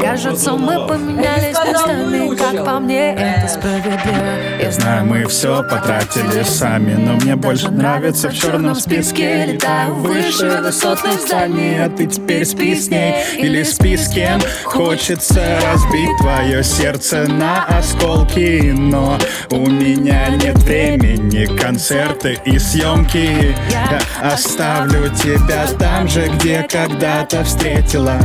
Кажется, 0.00 0.52
мы 0.52 0.86
поменялись 0.86 1.56
местами 1.68 2.34
Как 2.34 2.64
по 2.64 2.80
мне, 2.80 3.14
это 3.14 3.46
справедливо. 3.46 4.62
Я 4.62 4.70
Знаю, 4.72 5.04
мы 5.04 5.26
все 5.26 5.62
потратили 5.62 6.42
сами 6.42 6.94
Но 6.94 7.12
мне 7.16 7.36
больше 7.36 7.70
нравится 7.70 8.30
в 8.30 8.34
черном 8.34 8.74
списке. 8.74 9.44
Летаю 9.44 9.94
выше 9.94 10.62
высотных 10.62 11.20
зданий 11.20 11.84
А 11.84 11.90
ты 11.90 12.06
теперь 12.06 12.46
спи 12.46 12.74
с 12.74 12.88
ней 12.88 13.14
или 13.36 13.62
спи 13.62 13.98
с 13.98 14.08
кем 14.08 14.40
Хочется 14.64 15.58
разбить 15.70 16.16
твое 16.20 16.64
сердце 16.64 17.26
на 17.28 17.64
осколки. 17.64 18.72
Но 18.74 19.18
у 19.50 19.66
меня 19.68 20.30
нет 20.30 20.56
времени 20.60 21.44
Концерты 21.58 22.38
и 22.46 22.58
съемки 22.58 23.54
Я 23.70 24.00
оставлю 24.22 24.93
тебя 25.08 25.66
там 25.78 26.08
же, 26.08 26.28
где 26.28 26.62
когда-то 26.62 27.44
встретила. 27.44 28.18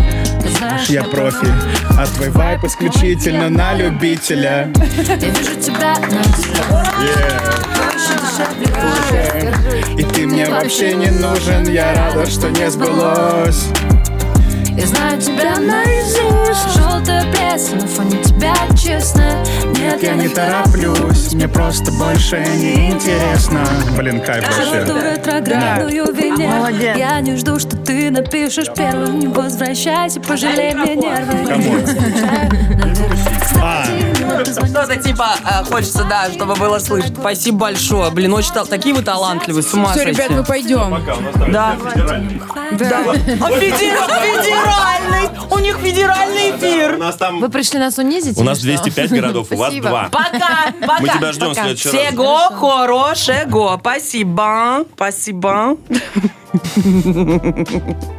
Знаешь, 0.57 0.87
Я 0.87 1.03
профи, 1.03 1.47
а 1.97 2.05
твой 2.07 2.29
вайп 2.29 2.63
исключительно 2.63 3.49
на 3.49 3.73
любителя. 3.73 4.71
Я 5.07 5.15
вижу 5.15 5.55
тебя 5.59 5.95
насквозь 5.99 7.19
И 9.97 10.03
ты 10.03 10.27
мне 10.27 10.47
вообще 10.47 10.95
не 10.95 11.11
нужен, 11.11 11.67
я 11.71 11.93
рада, 11.93 12.25
что 12.29 12.49
не 12.49 12.69
сбылось 12.69 13.67
Я 14.79 14.87
знаю 14.87 15.21
тебя 15.21 15.59
наизусть. 15.59 16.77
Желтая 16.77 17.25
пресса 17.31 17.75
на 17.75 17.85
фоне 17.85 18.23
тебя 18.23 18.53
честно. 18.77 19.43
Нет, 19.77 20.01
Я 20.01 20.13
не 20.15 20.29
тороплюсь, 20.29 21.33
мне 21.33 21.47
просто 21.49 21.91
больше 21.91 22.39
не 22.55 22.91
интересно. 22.91 23.59
Блин, 23.97 24.21
кайф 24.21 24.45
вообще. 24.45 24.85
ретроградную 25.15 26.13
Венеру 26.13 26.49
Молодец. 26.49 26.97
Я 26.97 27.19
не 27.19 27.35
жду, 27.35 27.59
что 27.59 27.75
ты 27.75 28.09
напишешь 28.09 28.67
первым. 28.75 29.19
Не 29.19 29.27
возвращайся, 29.27 30.21
пожалей 30.21 30.73
мне 30.73 30.95
нервы. 30.95 31.45
Кому? 31.45 31.75
А. 33.61 33.83
Что-то 34.29 34.95
типа 34.97 35.27
э, 35.43 35.63
хочется, 35.65 36.03
да, 36.05 36.29
чтобы 36.31 36.55
было 36.55 36.79
слышно. 36.79 37.15
Спасибо 37.19 37.57
большое. 37.59 38.11
Блин, 38.11 38.33
очень 38.33 38.53
тал- 38.53 38.65
такие 38.67 38.93
вы 38.95 39.01
талантливые, 39.03 39.63
с 39.63 39.73
ума 39.73 39.91
Все, 39.91 40.03
сойти. 40.03 40.11
ребят, 40.21 40.29
мы 40.31 40.43
пойдем. 40.43 40.91
Пока, 40.91 41.15
у 41.15 41.21
нас 41.21 41.33
там 41.33 41.51
Да. 41.51 41.75
федеральный. 41.93 42.41
Да. 42.71 42.99
А 43.09 43.49
федера- 43.51 44.07
федеральный! 44.21 45.29
У 45.51 45.57
них 45.59 45.77
федеральный 45.77 46.51
У 46.51 46.57
эфир! 46.57 46.97
нас 46.97 47.15
там... 47.15 47.39
Вы 47.39 47.49
пришли 47.49 47.79
нас 47.79 47.97
унизить? 47.97 48.37
У 48.37 48.41
или 48.41 48.47
нас 48.47 48.57
что? 48.59 48.67
205 48.67 49.11
городов, 49.11 49.47
у 49.51 49.55
вас 49.55 49.67
Спасибо. 49.69 49.89
два. 49.89 50.09
Пока, 50.11 50.73
пока. 50.81 50.99
Мы 51.01 51.07
тебя 51.09 51.31
ждем 51.33 51.47
в 51.47 51.49
пока. 51.49 51.61
следующий 51.63 51.89
раз. 51.89 52.07
Всего 52.07 52.37
хорошего. 52.49 53.77
Спасибо. 53.79 54.85
Спасибо. 54.95 55.77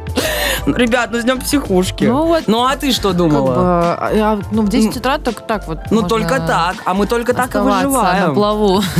Ребят, 0.65 1.09
ну 1.11 1.19
с 1.19 1.23
днем 1.23 1.39
психушки. 1.39 2.05
Ну 2.05 2.25
вот. 2.25 2.43
Ну 2.47 2.63
а 2.65 2.75
ты 2.75 2.91
что 2.91 3.09
Как 3.09 3.17
думала? 3.17 3.45
бы, 3.47 3.53
а, 3.55 4.11
я, 4.13 4.39
ну, 4.51 4.61
в 4.63 4.69
10 4.69 4.95
утра 4.97 5.17
только 5.17 5.41
так 5.43 5.67
вот 5.67 5.79
Ну 5.91 6.03
только 6.07 6.39
так, 6.39 6.75
а 6.85 6.93
мы 6.93 7.07
только 7.07 7.33
так 7.33 7.45
и 7.45 7.57
оставаться 7.57 7.81
на 7.83 7.87
выживаем. 7.89 8.33
плаву. 8.33 8.81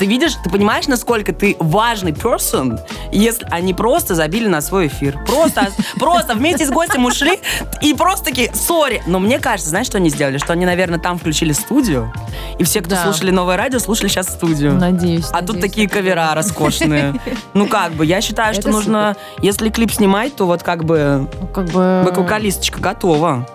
Ты 0.00 0.06
видишь, 0.06 0.32
ты 0.42 0.48
понимаешь, 0.48 0.86
насколько 0.88 1.30
ты 1.34 1.56
важный 1.58 2.12
person, 2.12 2.80
если 3.12 3.46
они 3.50 3.74
просто 3.74 4.14
забили 4.14 4.48
на 4.48 4.62
свой 4.62 4.86
эфир. 4.86 5.18
Просто, 5.26 5.68
просто 5.98 6.34
вместе 6.34 6.64
с 6.64 6.70
гостем 6.70 7.04
ушли 7.04 7.38
и 7.82 7.92
просто 7.92 8.24
такие, 8.24 8.50
сори. 8.54 9.02
Но 9.06 9.18
мне 9.18 9.38
кажется, 9.38 9.68
знаешь, 9.68 9.84
что 9.88 9.98
они 9.98 10.08
сделали? 10.08 10.38
Что 10.38 10.54
они, 10.54 10.64
наверное, 10.64 10.98
там 10.98 11.18
включили 11.18 11.52
студию, 11.52 12.10
и 12.58 12.64
все, 12.64 12.80
кто 12.80 12.94
Да. 12.94 13.02
слушали 13.04 13.30
новое 13.30 13.58
радио, 13.58 13.78
слушали 13.78 14.08
сейчас 14.08 14.28
студию. 14.28 14.72
Надеюсь. 14.72 15.26
А 15.32 15.40
тут 15.40 15.56
надеюсь. 15.56 15.64
такие 15.64 15.86
кавера 15.86 16.30
роскошные. 16.34 17.20
Ну 17.52 17.66
как 17.68 17.92
бы, 17.92 18.06
я 18.06 18.22
считаю, 18.22 18.54
что 18.54 18.70
нужно, 18.70 19.16
если 19.42 19.68
клип 19.68 19.92
снимать, 19.92 20.34
то 20.34 20.46
вот 20.46 20.62
как 20.62 20.82
бы 20.82 20.89
Ну, 20.98 21.46
как 21.48 21.66
бы... 21.66 22.02
вокалисточка 22.04 22.80
готова. 22.80 23.46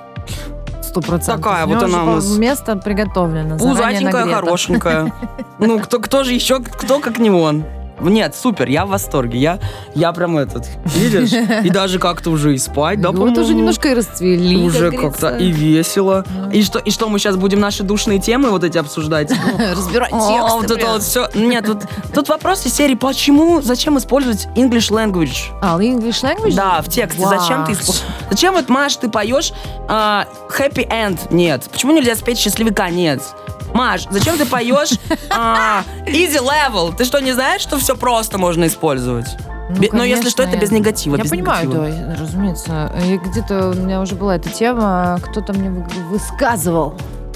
Сто 0.82 1.02
процентов. 1.02 1.44
Такая 1.44 1.66
вот 1.66 1.84
она 1.84 2.04
у 2.04 2.06
нас. 2.16 2.38
Место 2.38 2.76
приготовлено. 2.76 3.58
Пузатенькая, 3.58 4.34
хорошенькая. 4.34 5.14
Ну, 5.60 5.80
кто, 5.80 6.00
кто 6.00 6.24
же 6.24 6.34
еще, 6.34 6.60
кто 6.60 7.00
как 7.00 7.18
не 7.20 7.30
он? 7.30 7.64
Нет, 8.10 8.36
супер, 8.36 8.68
я 8.68 8.86
в 8.86 8.90
восторге. 8.90 9.40
Я, 9.40 9.60
я 9.94 10.12
прям 10.14 10.38
этот, 10.38 10.68
видишь? 10.96 11.32
И 11.64 11.70
даже 11.70 12.00
как-то 12.00 12.30
уже 12.30 12.54
и 12.56 12.58
спать, 12.58 13.02
да, 13.02 13.12
Ну, 13.12 13.28
вот 13.28 13.38
уже 13.38 13.54
немножко 13.54 13.90
и 13.90 13.94
расцвели. 13.94 14.58
Уже 14.58 14.92
как 14.92 15.02
как-то 15.02 15.38
и 15.38 15.52
весело. 15.52 16.24
И 16.54 16.64
что, 16.64 16.80
и 16.80 16.92
что 16.92 17.10
мы 17.10 17.20
сейчас 17.20 17.36
будем 17.36 17.60
наши 17.60 17.84
душные 17.84 18.20
темы 18.20 18.50
вот 18.50 18.64
эти 18.64 18.78
обсуждать? 18.78 19.32
Разбирать 19.58 20.10
тексты. 20.12 20.56
вот 20.56 20.72
это 20.72 20.88
вот 20.88 21.04
все. 21.04 21.28
Нет, 21.36 21.66
тут, 21.66 21.80
тут 22.14 22.30
вопрос 22.30 22.66
из 22.66 22.74
серии, 22.74 22.96
почему, 22.96 23.62
зачем 23.62 23.98
использовать 23.98 24.48
English 24.56 24.92
language? 24.92 25.38
А, 25.62 25.78
English 25.80 26.24
language? 26.24 26.56
Да, 26.56 26.82
в 26.82 26.90
тексте. 26.90 27.26
Зачем 27.26 27.66
ты 27.66 27.74
исп- 27.74 28.02
Зачем 28.30 28.54
вот, 28.54 28.70
Маш, 28.70 28.96
ты 28.98 29.10
поешь 29.10 29.52
а, 29.88 30.26
happy 30.50 30.88
end? 30.90 31.20
Нет. 31.32 31.64
Почему 31.72 31.94
нельзя 31.94 32.16
спеть 32.16 32.38
счастливый 32.38 32.74
конец? 32.74 33.34
Маш, 33.76 34.08
зачем 34.10 34.38
ты 34.38 34.46
поешь 34.46 34.94
а, 35.30 35.84
easy 36.06 36.40
level? 36.42 36.96
Ты 36.96 37.04
что, 37.04 37.20
не 37.20 37.34
знаешь, 37.34 37.62
что 37.62 37.78
все 37.78 37.96
просто 37.98 38.38
можно 38.38 38.68
использовать? 38.68 39.28
Ну, 39.70 39.76
Бе- 39.82 39.90
Но 39.92 40.04
если 40.06 40.30
что, 40.30 40.44
конечно, 40.44 40.58
это 40.58 40.66
без 40.66 40.72
негатива. 40.72 41.16
Я 41.18 41.24
без 41.24 41.30
понимаю, 41.32 41.68
негатива. 41.68 42.06
да, 42.08 42.16
разумеется. 42.22 42.92
И 43.06 43.18
где-то 43.18 43.70
у 43.72 43.74
меня 43.74 44.00
уже 44.00 44.16
была 44.16 44.36
эта 44.38 44.48
тема, 44.50 45.20
кто-то 45.22 45.52
мне 45.54 45.70
вы- 45.70 45.84
высказывал 46.10 46.94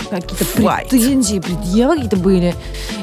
какие-то 0.10 0.44
Right. 0.62 0.90
претензии, 0.90 1.40
предъявы 1.40 1.96
какие-то 1.96 2.18
были. 2.18 2.56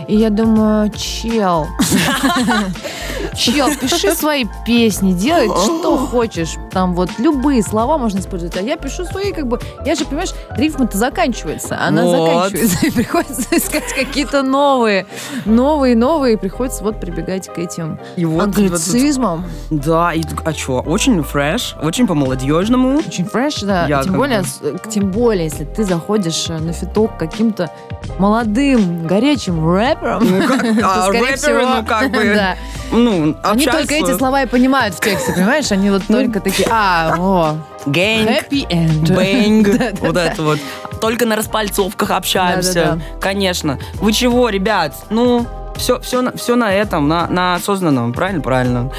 И 0.09 0.17
я 0.17 0.31
думаю, 0.31 0.91
чел, 0.91 1.67
чел, 3.37 3.69
пиши 3.81 4.15
свои 4.15 4.45
песни, 4.65 5.13
делай 5.13 5.47
что 5.49 5.97
хочешь. 5.99 6.55
Там 6.71 6.95
вот 6.95 7.11
любые 7.19 7.63
слова 7.63 7.99
можно 7.99 8.19
использовать. 8.21 8.57
А 8.57 8.61
я 8.63 8.77
пишу 8.77 9.05
свои, 9.05 9.33
как 9.33 9.47
бы, 9.47 9.59
я 9.85 9.95
же, 9.95 10.05
понимаешь, 10.05 10.31
рифма-то 10.51 10.97
заканчивается. 10.97 11.79
Она 11.81 12.03
Вот. 12.05 12.27
заканчивается, 12.51 12.87
и 12.87 12.91
приходится 12.91 13.49
искать 13.57 13.93
какие-то 13.95 14.43
новые, 14.43 15.07
новые, 15.45 15.97
новые, 15.97 16.35
и 16.35 16.37
приходится 16.37 16.85
вот 16.85 17.01
прибегать 17.01 17.49
к 17.49 17.59
этим 17.59 17.99
И 18.17 18.25
вот, 18.25 18.35
вот 18.47 18.55
тут- 18.55 18.65
англицизмам. 18.65 19.45
Да, 19.71 20.13
и, 20.13 20.23
а 20.45 20.53
что, 20.53 20.81
очень 20.81 21.23
фреш, 21.23 21.75
очень 21.83 22.07
по-молодежному. 22.07 22.99
Очень 22.99 23.25
фреш, 23.25 23.61
да. 23.63 23.87
Я 23.89 24.03
тем, 24.03 24.15
более, 24.15 24.43
э, 24.63 24.77
тем 24.89 25.11
более, 25.11 25.45
если 25.45 25.65
ты 25.65 25.85
заходишь 25.85 26.47
э, 26.49 26.59
на 26.59 26.73
фиток 26.73 26.96
к 27.05 27.19
каким-то 27.19 27.71
молодым, 28.19 29.07
горячим 29.07 29.71
рэпером, 29.71 30.25
Ну, 30.25 30.47
как, 30.47 30.65
а, 30.83 31.03
скорее 31.03 31.21
рэперы, 31.21 31.37
всего, 31.37 31.61
ну, 31.61 31.85
как 31.85 32.11
бы, 32.11 32.25
да. 32.35 32.57
ну, 32.91 33.37
Они 33.43 33.65
общаться. 33.67 33.81
только 33.81 33.95
эти 33.95 34.17
слова 34.17 34.43
и 34.43 34.47
понимают 34.47 34.95
в 34.95 35.01
тексте, 35.01 35.33
понимаешь? 35.33 35.71
Они 35.71 35.91
вот 35.91 36.03
только 36.07 36.41
такие, 36.41 36.69
а, 36.71 37.15
о, 37.19 37.57
Гэнг, 37.87 38.29
happy 38.29 38.67
end. 38.69 39.15
бэнг, 39.15 40.01
вот 40.01 40.17
это 40.17 40.43
вот. 40.43 40.59
Только 41.01 41.27
на 41.27 41.37
распальцовках 41.37 42.11
общаемся. 42.11 43.01
Конечно. 43.21 43.79
Вы 43.95 44.13
чего, 44.13 44.49
ребят? 44.49 44.95
Ну, 45.11 45.47
все, 45.77 46.01
все, 46.01 46.23
на, 46.23 46.37
все 46.37 46.57
на 46.57 46.73
этом, 46.73 47.07
на, 47.07 47.27
на 47.29 47.55
осознанном, 47.57 48.13
правильно? 48.13 48.43
Правильно. 48.43 48.91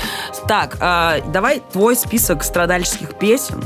Так, 0.47 0.77
а, 0.79 1.19
давай 1.33 1.61
твой 1.71 1.95
список 1.95 2.43
страдальческих 2.43 3.15
песен, 3.15 3.63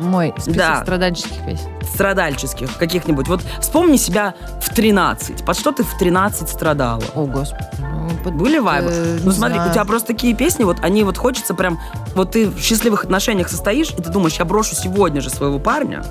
Мой 0.00 0.32
список 0.38 0.56
Да. 0.56 0.82
страдальческих 0.82 1.44
песен. 1.46 1.68
страдальческих 1.94 2.76
каких-нибудь. 2.78 3.28
Вот 3.28 3.42
вспомни 3.60 3.96
себя 3.96 4.34
в 4.60 4.74
13. 4.74 5.44
Под 5.44 5.58
что 5.58 5.72
ты 5.72 5.82
в 5.84 5.98
13 5.98 6.48
страдала? 6.48 7.02
О, 7.14 7.26
господи. 7.26 7.64
Ну, 7.78 8.08
под- 8.24 8.34
Были 8.34 8.58
вайбы? 8.58 8.90
э, 8.90 9.18
ну 9.22 9.32
смотри, 9.32 9.56
знаю. 9.56 9.70
у 9.70 9.72
тебя 9.74 9.84
просто 9.84 10.08
такие 10.08 10.34
песни, 10.34 10.64
вот 10.64 10.78
они 10.82 11.04
вот 11.04 11.18
хочется 11.18 11.52
прям, 11.54 11.78
вот 12.14 12.32
ты 12.32 12.48
в 12.48 12.58
счастливых 12.60 13.04
отношениях 13.04 13.48
состоишь, 13.48 13.90
и 13.90 13.96
ты 14.02 14.10
думаешь, 14.10 14.36
я 14.38 14.44
брошу 14.44 14.74
сегодня 14.74 15.20
же 15.20 15.30
своего 15.30 15.58
парня, 15.58 16.02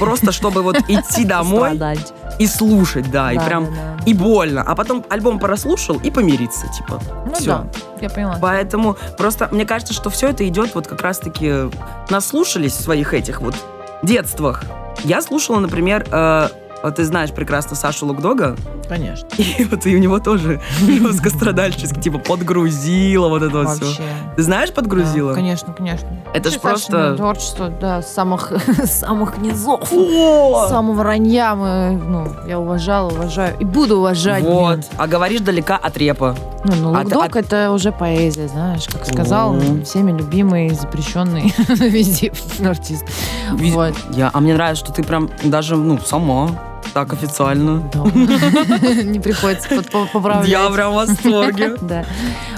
просто 0.00 0.32
чтобы 0.32 0.62
вот 0.62 0.78
идти 0.88 1.24
домой 1.26 1.70
Страдать. 1.76 2.12
И 2.38 2.46
слушать, 2.46 3.10
да, 3.10 3.32
и 3.32 3.36
Да, 3.36 3.44
прям, 3.44 3.64
да, 3.66 3.70
да. 3.98 4.04
и 4.06 4.14
больно. 4.14 4.62
А 4.66 4.74
потом 4.74 5.04
альбом 5.08 5.38
прослушал 5.38 5.96
и 5.98 6.10
помириться, 6.10 6.66
типа. 6.68 7.00
Ну 7.26 7.34
Всё. 7.34 7.44
да, 7.46 7.66
я 8.00 8.08
поняла. 8.10 8.38
Поэтому 8.40 8.96
просто 9.16 9.48
мне 9.50 9.64
кажется, 9.64 9.92
что 9.94 10.10
все 10.10 10.28
это 10.28 10.46
идет 10.46 10.74
вот 10.74 10.86
как 10.86 11.02
раз-таки 11.02 11.70
наслушались 12.10 12.72
в 12.72 12.80
своих 12.80 13.14
этих 13.14 13.40
вот 13.40 13.54
детствах. 14.02 14.62
Я 15.04 15.20
слушала, 15.22 15.58
например, 15.60 16.06
э, 16.10 16.48
вот 16.82 16.96
ты 16.96 17.04
знаешь 17.04 17.30
прекрасно 17.32 17.76
Сашу 17.76 18.06
Лукдога, 18.06 18.56
Конечно. 18.88 19.26
и 19.36 19.64
вот 19.64 19.84
и 19.86 19.94
у 19.96 19.98
него 19.98 20.18
тоже 20.20 20.60
жестко 20.80 21.30
страдальчески, 21.30 21.98
типа 22.00 22.18
подгрузила 22.18 23.28
вот 23.28 23.42
это 23.42 23.58
вот 23.64 23.76
все. 23.76 23.84
Вообще. 23.86 24.02
Ты 24.36 24.42
знаешь 24.42 24.72
подгрузила? 24.72 25.30
Да, 25.30 25.34
конечно, 25.36 25.72
конечно. 25.72 26.08
Это 26.34 26.50
ж 26.50 26.58
Вообще, 26.62 26.78
Сашино 26.84 26.98
просто- 26.98 27.16
Творчество, 27.16 27.68
да, 27.80 28.02
с 28.02 28.12
самых, 28.12 28.52
самых 28.84 29.38
низов. 29.38 29.88
О! 29.92 30.66
С 30.66 30.70
самого 30.70 31.02
ранья 31.04 31.54
мы, 31.54 31.90
ну, 32.02 32.26
я 32.46 32.58
уважала, 32.60 33.10
уважаю 33.10 33.56
и 33.58 33.64
буду 33.64 33.98
уважать. 33.98 34.42
Вот. 34.44 34.76
блин. 34.78 34.84
А 34.96 35.06
говоришь 35.06 35.40
далека 35.40 35.76
от 35.76 35.96
репа. 35.96 36.36
Ну, 36.64 36.74
ну 36.76 36.94
А 36.94 37.04
ты- 37.04 37.14
Лукдог 37.16 37.36
это 37.36 37.70
уже 37.72 37.92
поэзия, 37.92 38.48
знаешь, 38.48 38.86
как 38.86 39.04
сказал, 39.06 39.54
О. 39.54 39.82
всеми 39.84 40.12
любимый, 40.12 40.70
запрещенный 40.70 41.52
везде 41.68 42.32
артист. 42.64 43.04
Ви- 43.52 43.72
Вот. 43.72 43.94
Я, 44.10 44.30
а 44.32 44.40
мне 44.40 44.54
нравится, 44.54 44.84
что 44.84 44.92
ты 44.94 45.02
прям 45.02 45.30
даже, 45.44 45.76
ну, 45.76 45.98
сама 45.98 46.50
так 46.94 47.12
официально. 47.12 47.82
Да. 47.92 48.00
Не 49.02 49.20
приходится 49.20 49.68
поправлять. 50.12 50.48
Я 50.48 50.68
прям 50.70 50.92
в 50.92 50.94
восторге. 50.96 51.76
Да. 51.88 52.04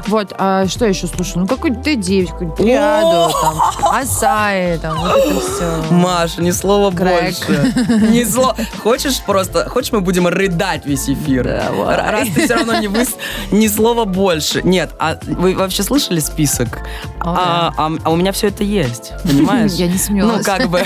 Вот, 0.06 0.32
а 0.38 0.66
что 0.66 0.86
я 0.86 0.90
еще 0.90 1.06
слушаю? 1.06 1.40
Ну, 1.40 1.46
какой-нибудь 1.46 1.86
Т9, 1.86 2.26
какую-нибудь 2.26 2.56
Триаду, 2.58 3.32
там, 3.40 3.94
Асаи, 3.94 4.78
там, 4.78 4.98
вот 4.98 5.16
это 5.16 5.40
все. 5.40 5.82
Маша, 5.92 6.42
ни 6.42 6.50
слова 6.50 6.90
больше. 6.90 7.72
Ни 8.10 8.24
слова. 8.24 8.56
Хочешь 8.82 9.20
просто, 9.24 9.68
хочешь 9.68 9.92
мы 9.92 10.00
будем 10.00 10.26
рыдать 10.26 10.86
весь 10.86 11.08
эфир? 11.08 11.46
Раз 11.86 12.28
ты 12.34 12.44
все 12.44 12.54
равно 12.56 12.80
не 12.80 12.88
выс... 12.88 13.14
Ни 13.52 13.68
слова 13.68 14.04
больше. 14.04 14.62
Нет, 14.62 14.90
а 14.98 15.18
вы 15.26 15.54
вообще 15.54 15.82
слышали 15.82 16.18
список? 16.18 16.80
А, 17.20 17.72
а- 17.76 17.90
а 18.02 18.10
у 18.10 18.16
меня 18.16 18.32
все 18.32 18.48
это 18.48 18.64
есть, 18.64 19.12
понимаешь? 19.22 19.72
Я 19.72 19.86
не 19.86 19.98
сомневалась. 19.98 20.38
Ну, 20.38 20.52
как 20.52 20.68
бы, 20.68 20.82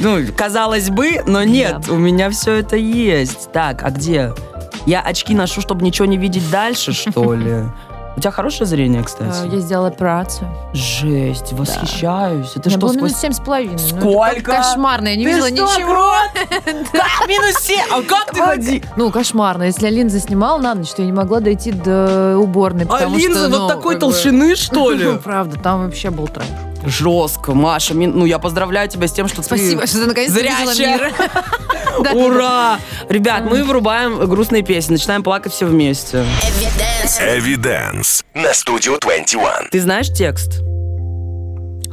ну, 0.00 0.18
казалось 0.36 0.90
бы, 0.90 1.22
но 1.26 1.44
нет, 1.44 1.88
у 1.88 1.96
меня 1.96 2.30
все 2.30 2.54
это 2.54 2.75
есть. 2.78 3.50
Так, 3.52 3.82
а 3.82 3.90
где? 3.90 4.32
Я 4.86 5.00
очки 5.00 5.34
ношу, 5.34 5.60
чтобы 5.60 5.84
ничего 5.84 6.06
не 6.06 6.16
видеть 6.16 6.48
дальше, 6.50 6.92
что 7.10 7.34
ли? 7.34 7.64
У 8.16 8.20
тебя 8.20 8.30
хорошее 8.30 8.64
зрение, 8.66 9.02
Э, 9.02 9.04
кстати? 9.04 9.54
Я 9.54 9.60
сделала 9.60 9.88
операцию. 9.88 10.48
Жесть, 10.72 11.52
восхищаюсь. 11.52 12.52
Это 12.56 12.60
У 12.60 12.68
меня 12.68 12.70
что, 12.70 12.78
было 12.80 12.88
сквозь... 12.92 13.10
минус 13.10 13.20
семь 13.20 13.32
с 13.32 13.40
половиной. 13.40 13.76
Ну, 13.76 13.76
это 13.76 14.00
Сколько? 14.00 14.40
как 14.52 14.62
Кошмарно, 14.62 15.08
я 15.08 15.16
не 15.16 15.24
Ты 15.24 15.30
видела 15.32 15.48
что, 15.48 15.54
ничего. 15.54 16.12
Как 16.92 17.28
минус 17.28 17.56
7? 17.60 17.78
А 17.92 18.02
как 18.02 18.32
ты 18.32 18.40
ходи? 18.40 18.82
Ну, 18.96 19.10
кошмарно. 19.10 19.64
Если 19.64 19.84
я 19.84 19.90
линзы 19.90 20.20
снимала 20.20 20.58
на 20.62 20.74
ночь, 20.74 20.88
то 20.92 21.02
я 21.02 21.06
не 21.06 21.12
могла 21.12 21.40
дойти 21.40 21.72
до 21.72 22.38
уборной. 22.38 22.86
А 22.88 23.04
линзы 23.04 23.48
вот 23.48 23.58
ну, 23.58 23.68
такой 23.68 23.96
толщины, 23.96 24.56
что 24.56 24.90
ли? 24.92 25.04
Ну, 25.04 25.18
правда, 25.18 25.58
там 25.60 25.84
вообще 25.84 26.08
был 26.08 26.26
трэш. 26.26 26.46
Жестко, 26.86 27.52
Маша. 27.54 27.94
мин- 27.94 28.12
Ну, 28.16 28.24
я 28.26 28.38
поздравляю 28.38 28.88
тебя 28.88 29.08
с 29.08 29.12
тем, 29.12 29.28
что 29.28 29.42
Спасибо, 29.42 29.82
ты... 29.82 29.86
что 29.88 30.00
ты 30.00 30.06
наконец-то 30.06 30.38
зрячая. 30.38 30.98
мир. 30.98 31.12
Да. 32.04 32.12
Ура! 32.12 32.78
Ребят, 33.08 33.44
мы 33.50 33.64
врубаем 33.64 34.18
грустные 34.28 34.62
песни, 34.62 34.92
начинаем 34.92 35.22
плакать 35.22 35.54
все 35.54 35.64
вместе. 35.64 36.26
Эвиденс 37.20 38.22
на 38.34 38.52
студию 38.52 38.98
21. 39.00 39.70
Ты 39.70 39.80
знаешь 39.80 40.08
текст? 40.12 40.60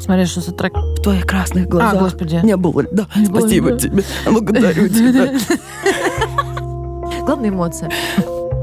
Смотри, 0.02 0.26
что 0.26 0.42
за 0.42 0.52
трек. 0.52 0.74
В 0.76 1.02
твоих 1.02 1.26
красных 1.26 1.70
глазах 1.70 1.94
А, 1.94 1.98
господи. 2.00 2.42
не 2.44 2.58
было 2.58 2.82
льда. 2.82 3.08
Не 3.16 3.28
было 3.30 3.40
Спасибо 3.40 3.70
льда. 3.70 3.80
тебе. 3.80 4.04
Благодарю 4.26 4.90
тебя. 4.90 5.30
Главная 7.22 7.50
эмоция. 7.50 7.90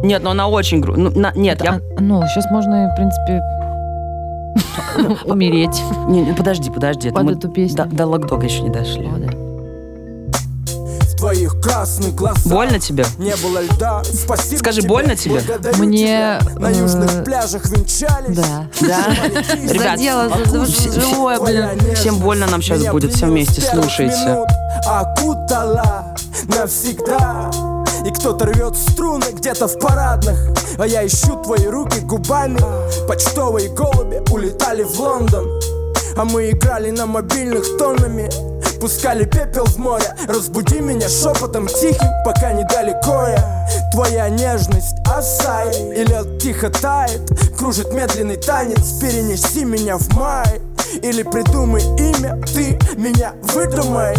Нет, 0.02 0.22
но 0.22 0.32
она 0.32 0.46
очень 0.48 0.80
грустная. 0.80 1.32
Нет, 1.34 1.62
я... 1.64 1.74
А, 1.74 1.80
Ну, 2.00 2.22
сейчас 2.28 2.44
можно, 2.50 2.90
в 2.92 2.96
принципе, 2.96 3.40
умереть. 5.24 5.82
Не, 6.08 6.22
не, 6.22 6.32
подожди, 6.32 6.70
подожди. 6.70 7.08
это 7.08 7.16
Под 7.16 7.24
мы 7.24 7.32
эту 7.32 7.48
песню. 7.48 7.76
До, 7.76 7.84
до 7.84 8.06
локдога 8.06 8.44
еще 8.44 8.62
не 8.62 8.70
дошли. 8.70 9.08
Твоих 11.18 11.60
красных 11.60 12.14
глазах 12.14 12.46
Больно 12.46 12.78
тебе? 12.80 13.04
не 13.18 13.36
было 13.42 13.60
льда. 13.60 14.02
Спасибо 14.04 14.58
Скажи, 14.58 14.80
тебе, 14.80 14.88
больно 14.88 15.16
тебе? 15.16 15.42
Мне, 15.76 15.98
тебя. 15.98 16.40
На 16.58 16.70
э, 16.70 16.78
южных 16.78 17.24
пляжах 17.24 17.66
венчались. 17.66 18.34
Да. 18.34 18.66
Да? 18.80 19.06
Ребят, 19.54 19.98
всем 21.94 22.16
больно 22.20 22.46
нам 22.46 22.62
сейчас 22.62 22.86
будет, 22.86 23.12
все 23.12 23.26
вместе 23.26 23.60
слушайте. 23.60 24.46
Окутала 24.86 26.14
навсегда 26.48 27.50
И 28.04 28.10
кто-то 28.10 28.46
рвет 28.46 28.76
струны 28.76 29.26
где-то 29.32 29.68
в 29.68 29.78
парадных. 29.78 30.38
А 30.78 30.86
я 30.86 31.06
ищу 31.06 31.36
твои 31.42 31.66
руки 31.66 32.00
губами. 32.00 32.58
Почтовые 33.06 33.68
голуби 33.68 34.22
улетали 34.30 34.82
в 34.82 34.98
Лондон. 34.98 35.60
А 36.16 36.24
мы 36.24 36.50
играли 36.50 36.90
на 36.90 37.06
мобильных 37.06 37.76
тоннами. 37.76 38.30
Пускали 38.80 39.24
пепел 39.24 39.66
в 39.66 39.76
море. 39.76 40.06
Разбуди 40.26 40.80
меня 40.80 41.08
шепотом 41.08 41.66
тихим, 41.66 42.08
пока 42.24 42.52
недалеко 42.52 43.26
я 43.28 43.66
Твоя 43.92 44.28
нежность 44.30 44.96
осай 45.06 45.70
И 45.94 46.04
лед 46.04 46.40
тихо 46.40 46.70
тает. 46.70 47.20
Кружит 47.58 47.92
медленный 47.92 48.36
танец. 48.36 48.98
Перенеси 49.00 49.64
меня 49.64 49.98
в 49.98 50.08
май. 50.14 50.60
Или 51.02 51.22
придумай 51.22 51.82
имя. 51.98 52.40
Ты 52.54 52.78
меня 52.96 53.34
выдумай 53.42 54.16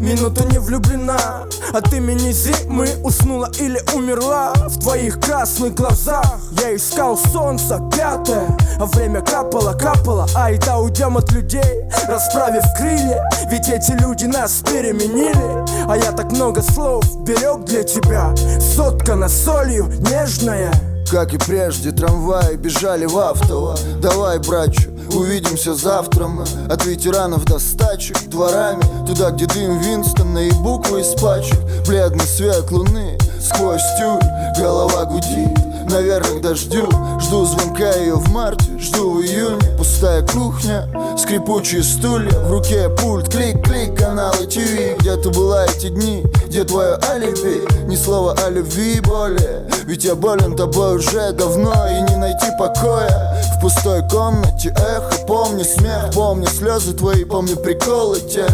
минуту 0.00 0.48
не 0.48 0.58
влюблена. 0.58 1.44
От 1.72 1.92
имени 1.92 2.32
зимы 2.32 2.88
уснула 3.04 3.50
или 3.58 3.80
умерла? 3.94 4.52
В 4.54 4.80
твоих 4.80 5.20
красных 5.20 5.74
глазах 5.74 6.40
Я 6.60 6.74
искал 6.74 7.16
солнце 7.16 7.78
пятое. 7.94 8.56
А 8.78 8.86
время 8.86 9.20
капало, 9.20 9.74
капало 9.74 10.26
Ай 10.34 10.58
да 10.58 10.78
уйдем 10.78 11.16
от 11.16 11.30
людей. 11.32 11.84
Расправив 12.08 12.64
крылья 12.76 13.22
Ведь 13.50 13.68
эти 13.68 13.92
люди 13.92 14.24
нас 14.24 14.62
переменили. 14.64 15.88
А 15.88 15.96
я 15.96 16.12
так 16.12 16.32
много 16.32 16.62
слов 16.62 17.04
берег 17.24 17.64
для 17.64 17.82
тебя. 17.82 18.34
Соткана 18.60 19.28
солью 19.28 19.86
нежная. 20.10 20.72
Как 21.10 21.34
и 21.34 21.38
прежде, 21.38 21.90
трамваи 21.90 22.54
бежали 22.54 23.04
в 23.04 23.18
автово 23.18 23.76
Давай, 24.00 24.38
братчу, 24.38 24.89
увидимся 25.16 25.74
завтра 25.74 26.26
мы 26.26 26.44
От 26.70 26.84
ветеранов 26.86 27.44
до 27.44 27.58
стачек 27.58 28.18
дворами 28.28 28.82
Туда, 29.06 29.30
где 29.30 29.46
дым 29.46 29.78
Винстона 29.78 30.38
и 30.38 30.52
буквы 30.52 31.00
из 31.00 31.20
пачек. 31.20 31.58
Бледный 31.86 32.26
свет 32.26 32.70
луны 32.70 33.18
сквозь 33.40 33.82
тюль 33.98 34.20
Голова 34.58 35.04
гудит, 35.04 35.90
наверное, 35.90 36.40
дождю 36.40 36.88
Жду 37.20 37.44
звонка 37.44 37.92
ее 37.94 38.14
в 38.14 38.28
марте, 38.30 38.78
жду 38.78 39.12
в 39.12 39.22
июне 39.22 39.76
Пустая 39.76 40.26
кухня, 40.26 40.88
скрипучие 41.18 41.82
стулья. 41.82 42.30
В 42.30 42.50
руке 42.50 42.88
пульт, 42.88 43.28
клик-клик, 43.28 43.98
каналы 43.98 44.46
ТВ. 44.46 44.98
Где 44.98 45.16
ты 45.16 45.28
была 45.28 45.66
эти 45.66 45.88
дни, 45.88 46.24
где 46.46 46.64
твое 46.64 46.98
алиби? 47.10 47.86
Ни 47.86 47.96
слова 47.96 48.34
о 48.46 48.48
любви 48.48 49.00
более. 49.00 49.68
Ведь 49.84 50.04
я 50.04 50.14
болен 50.14 50.56
тобой 50.56 50.96
уже 50.96 51.32
давно 51.32 51.74
И 51.88 52.00
не 52.10 52.16
найти 52.16 52.39
покоя 52.60 53.42
В 53.56 53.60
пустой 53.60 54.06
комнате 54.08 54.68
эхо. 54.76 55.26
Помню 55.26 55.64
смех, 55.64 56.10
помню 56.14 56.46
слезы 56.46 56.92
твои 56.92 57.24
Помню 57.24 57.56
приколы 57.56 58.20
те. 58.20 58.46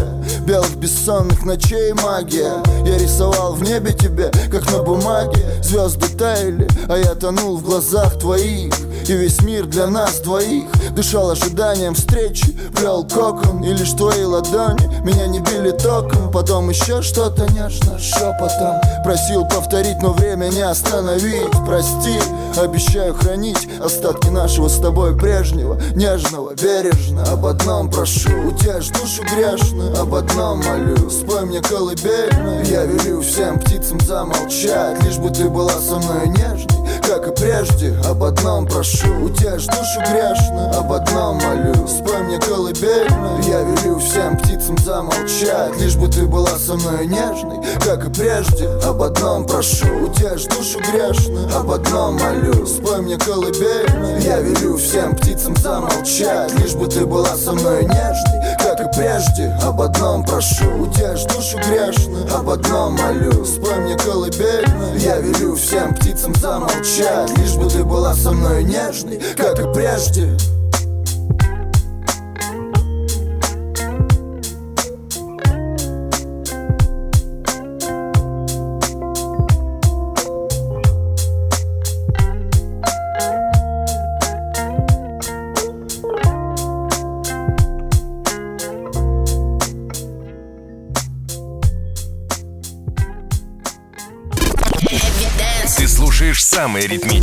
Белых 0.45 0.75
бессонных 0.77 1.43
ночей 1.43 1.91
магия. 1.93 2.53
Я 2.85 2.97
рисовал 2.97 3.53
в 3.53 3.63
небе 3.63 3.91
тебе, 3.91 4.31
как 4.49 4.71
на 4.71 4.81
бумаге. 4.81 5.45
Звезды 5.61 6.07
таяли, 6.17 6.67
а 6.87 6.97
я 6.97 7.15
тонул 7.15 7.57
в 7.57 7.63
глазах 7.63 8.17
твоих 8.17 8.73
и 9.09 9.13
весь 9.13 9.41
мир 9.41 9.65
для 9.65 9.87
нас 9.87 10.19
двоих 10.19 10.65
Дышал 10.91 11.29
ожиданием 11.29 11.93
встречи 11.93 12.57
Плел 12.75 13.03
кокон 13.07 13.63
и 13.63 13.71
лишь 13.73 13.91
твои 13.91 14.23
ладони 14.23 15.03
Меня 15.03 15.27
не 15.27 15.39
били 15.39 15.71
током 15.71 16.31
Потом 16.31 16.69
еще 16.69 17.01
что-то 17.01 17.45
нежно 17.53 17.99
шепотом 17.99 18.81
Просил 19.03 19.45
повторить, 19.47 20.01
но 20.01 20.13
время 20.13 20.47
не 20.47 20.61
остановить 20.61 21.51
Прости, 21.65 22.19
обещаю 22.57 23.13
хранить 23.13 23.67
Остатки 23.83 24.27
нашего 24.27 24.67
с 24.67 24.79
тобой 24.79 25.17
прежнего 25.17 25.79
Нежного, 25.95 26.53
бережно 26.55 27.23
Об 27.31 27.45
одном 27.45 27.89
прошу, 27.89 28.31
утешь 28.47 28.89
душу 28.89 29.23
грешную 29.33 29.99
Об 29.99 30.15
одном 30.15 30.59
молю, 30.59 31.09
спой 31.09 31.45
мне 31.45 31.61
колыбельную 31.61 32.65
Я 32.65 32.83
велю 32.85 33.21
всем 33.21 33.59
птицам 33.59 33.99
замолчать 34.01 35.01
Лишь 35.03 35.17
бы 35.17 35.29
ты 35.29 35.47
была 35.49 35.73
со 35.73 35.97
мной 35.97 36.29
нежной 36.29 36.77
как 37.07 37.25
и 37.25 37.31
прежде 37.31 37.95
Об 38.05 38.21
одном 38.23 38.65
прошу, 38.65 38.96
утешь 39.05 39.65
душу 39.65 39.99
грешную 40.09 40.69
Об 40.77 40.91
одном 40.91 41.37
молю, 41.37 41.87
спой 41.87 42.23
мне 42.23 42.39
колыбельную 42.39 43.41
Я 43.43 43.61
велю 43.61 43.99
всем 43.99 44.37
птицам 44.37 44.77
замолчать. 44.79 45.79
Лишь 45.79 45.95
бы 45.95 46.07
ты 46.07 46.25
была 46.25 46.57
со 46.57 46.75
мной 46.75 47.05
нежной, 47.07 47.59
как 47.83 48.05
и 48.05 48.13
прежде. 48.13 48.67
Об 48.83 49.01
одном 49.01 49.45
прошу, 49.45 49.87
утешь 50.05 50.45
душу 50.45 50.79
грешную 50.91 51.47
Об 51.55 51.71
одном 51.71 52.15
молю, 52.15 52.65
спой 52.65 53.01
мне 53.01 53.17
колыбельную 53.17 54.19
Я 54.21 54.39
велю 54.39 54.77
всем 54.77 55.15
птицам 55.15 55.55
замолчать. 55.57 56.53
Лишь 56.59 56.73
бы 56.73 56.87
ты 56.87 57.05
была 57.05 57.35
со 57.35 57.53
мной 57.53 57.83
нежной, 57.83 58.57
как 58.59 58.79
и 58.79 58.97
прежде. 58.97 59.57
Об 59.63 59.81
одном 59.81 60.25
прошу, 60.25 60.65
утешь 60.81 61.23
душу 61.25 61.57
грешную 61.67 62.25
Об 62.33 62.49
одном 62.49 62.95
молю, 62.95 63.45
спой 63.45 63.75
мне 63.79 63.95
колыбельную 63.97 64.97
Я 64.97 65.17
велю 65.17 65.55
всем 65.55 65.93
птицам 65.93 66.33
замолчать. 66.35 67.37
Лишь 67.37 67.55
бы 67.55 67.69
ты 67.69 67.83
была 67.83 68.13
со 68.13 68.31
мной 68.31 68.63
нежной, 68.63 68.86
как 69.35 69.59
и 69.59 69.73
прежде. 69.73 70.29
Самые 96.57 96.87
ритмичные 96.87 97.16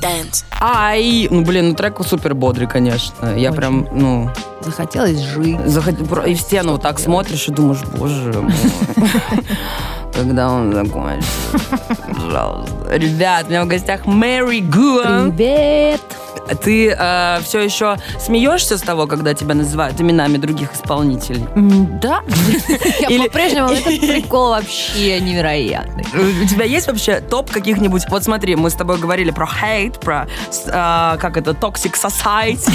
21. 0.00 0.26
Ай, 0.60 1.28
ну 1.30 1.42
блин, 1.44 1.68
ну 1.70 1.74
трек 1.74 1.98
супер 2.06 2.34
бодрый, 2.34 2.66
конечно. 2.66 3.34
Я 3.36 3.52
прям, 3.52 3.86
ну, 3.92 4.30
Захотелось 4.64 5.18
жить. 5.20 5.58
захот- 5.66 6.26
и 6.26 6.34
в 6.34 6.40
стену 6.40 6.72
вот 6.72 6.82
так 6.82 6.98
смотришь 6.98 7.48
и 7.48 7.52
думаешь, 7.52 7.80
боже 7.96 8.32
мой. 8.40 8.52
Когда 10.14 10.50
он 10.50 10.72
закончится? 10.74 11.58
Пожалуйста. 12.14 12.74
Ребят, 12.96 13.46
у 13.46 13.50
меня 13.50 13.64
в 13.64 13.68
гостях 13.68 14.06
Мэри 14.06 14.60
Гуа. 14.60 15.30
Привет. 15.30 16.00
Ты 16.62 16.96
все 17.44 17.60
еще 17.60 17.96
смеешься 18.18 18.78
с 18.78 18.82
того, 18.82 19.06
когда 19.06 19.34
тебя 19.34 19.54
называют 19.54 20.00
именами 20.00 20.36
других 20.36 20.74
исполнителей? 20.74 21.46
Да. 22.00 22.22
Я 23.08 23.24
по-прежнему, 23.24 23.70
этот 23.70 24.00
прикол 24.00 24.50
вообще 24.50 25.20
невероятный. 25.20 26.04
У 26.42 26.46
тебя 26.46 26.64
есть 26.64 26.86
вообще 26.86 27.20
топ 27.20 27.50
каких-нибудь... 27.50 28.02
Вот 28.08 28.24
смотри, 28.24 28.56
мы 28.56 28.70
с 28.70 28.74
тобой 28.74 28.98
говорили 28.98 29.30
про 29.30 29.46
хейт, 29.46 30.00
про, 30.00 30.28
а, 30.68 31.16
как 31.18 31.36
это, 31.36 31.52
toxic 31.52 31.94
society. 31.94 32.70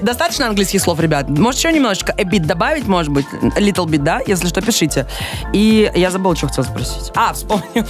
Достаточно 0.02 0.46
английских 0.46 0.80
слов, 0.80 1.00
ребят? 1.00 1.28
Может, 1.28 1.60
еще 1.60 1.72
немножечко 1.72 2.12
a 2.16 2.22
bit 2.22 2.46
добавить, 2.46 2.86
может 2.86 3.12
быть? 3.12 3.26
Little 3.56 3.86
bit, 3.86 3.98
да? 3.98 4.20
Если 4.26 4.48
что, 4.48 4.62
пишите. 4.62 5.06
И 5.52 5.90
я 5.94 6.10
забыла, 6.10 6.36
что 6.36 6.48
хотела 6.48 6.64
спросить. 6.64 7.12
А, 7.14 7.32
вспомнила. 7.32 7.86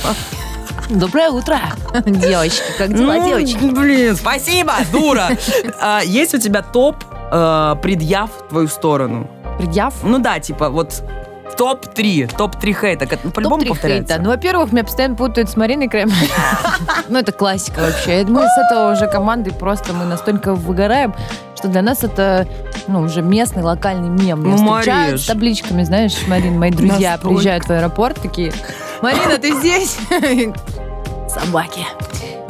Доброе 0.90 1.30
утро, 1.30 1.58
девочки. 2.06 2.62
Как 2.78 2.94
дела, 2.94 3.14
Ну, 3.16 3.24
девочки? 3.26 3.58
Блин, 3.64 4.16
спасибо, 4.16 4.74
дура. 4.92 5.28
А, 5.80 6.00
Есть 6.04 6.34
у 6.34 6.38
тебя 6.38 6.62
топ 6.62 6.96
э, 7.32 7.74
предъяв 7.82 8.30
в 8.30 8.48
твою 8.48 8.68
сторону? 8.68 9.28
Предъяв? 9.58 9.94
Ну 10.02 10.18
да, 10.18 10.38
типа 10.38 10.68
вот 10.70 11.02
топ-3, 11.56 12.36
топ-3 12.36 12.72
хейта. 12.80 13.18
ну, 13.24 13.30
По-любому 13.30 13.56
Топ-три 13.56 13.68
повторяется. 13.70 14.12
хейта. 14.14 14.22
Ну, 14.22 14.30
во-первых, 14.30 14.72
меня 14.72 14.84
постоянно 14.84 15.16
путают 15.16 15.48
с 15.48 15.56
Мариной 15.56 15.88
Крем. 15.88 16.10
Ну, 17.08 17.18
это 17.18 17.32
классика 17.32 17.80
вообще. 17.80 18.24
Мы 18.28 18.42
с 18.46 18.58
этого 18.70 18.92
уже 18.92 19.06
командой 19.08 19.52
просто 19.52 19.92
мы 19.92 20.04
настолько 20.04 20.54
выгораем, 20.54 21.14
что 21.56 21.68
для 21.68 21.82
нас 21.82 22.04
это 22.04 22.46
ну, 22.86 23.00
уже 23.00 23.22
местный 23.22 23.62
локальный 23.62 24.08
мем. 24.08 24.42
Меня 24.42 24.56
Ну, 24.56 24.78
встречают 24.78 25.20
с 25.20 25.26
табличками, 25.26 25.82
знаешь, 25.82 26.14
Марин, 26.28 26.58
мои 26.58 26.70
друзья 26.70 27.12
Настолько. 27.12 27.28
приезжают 27.28 27.64
в 27.64 27.70
аэропорт, 27.70 28.20
такие, 28.20 28.52
Марина, 29.02 29.38
ты 29.38 29.52
здесь? 29.54 29.98
Собаки. 31.28 31.80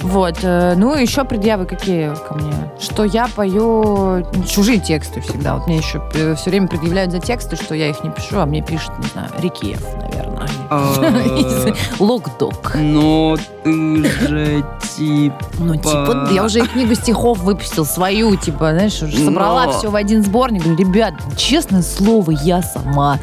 Вот, 0.02 0.38
э, 0.42 0.74
ну 0.76 0.94
еще 0.94 1.24
предъявы 1.24 1.66
какие 1.66 2.14
ко 2.28 2.34
мне? 2.34 2.52
Что 2.78 3.04
я 3.04 3.28
пою 3.34 4.24
чужие 4.46 4.78
тексты 4.78 5.20
всегда. 5.20 5.56
Вот 5.56 5.66
мне 5.66 5.78
еще 5.78 6.00
все 6.36 6.50
время 6.50 6.68
предъявляют 6.68 7.10
за 7.10 7.18
тексты, 7.18 7.56
что 7.56 7.74
я 7.74 7.88
их 7.88 8.04
не 8.04 8.10
пишу, 8.10 8.38
а 8.38 8.46
мне 8.46 8.62
пишет, 8.62 8.90
не 8.98 9.06
знаю, 9.08 9.28
Рикиев, 9.38 9.82
наверное. 9.96 10.36
Э, 10.70 11.72
Локдок. 11.98 12.72
Ну, 12.74 13.37
ты 13.64 14.05
же 14.05 14.64
типа... 14.96 15.37
Ну, 15.59 15.74
типа, 15.76 16.29
я 16.33 16.44
уже 16.44 16.61
и 16.61 16.66
книгу 16.66 16.94
стихов 16.94 17.38
выпустил 17.38 17.85
свою, 17.85 18.37
типа, 18.37 18.72
знаешь, 18.72 19.02
уже 19.02 19.18
собрала 19.24 19.66
Но- 19.66 19.72
все 19.79 19.90
в 19.90 19.96
один 19.96 20.22
сборник. 20.24 20.62
Говорю, 20.64 20.79
ребят, 20.79 21.14
честное 21.37 21.83
слово, 21.83 22.31
я 22.33 22.62
сама. 22.62 23.18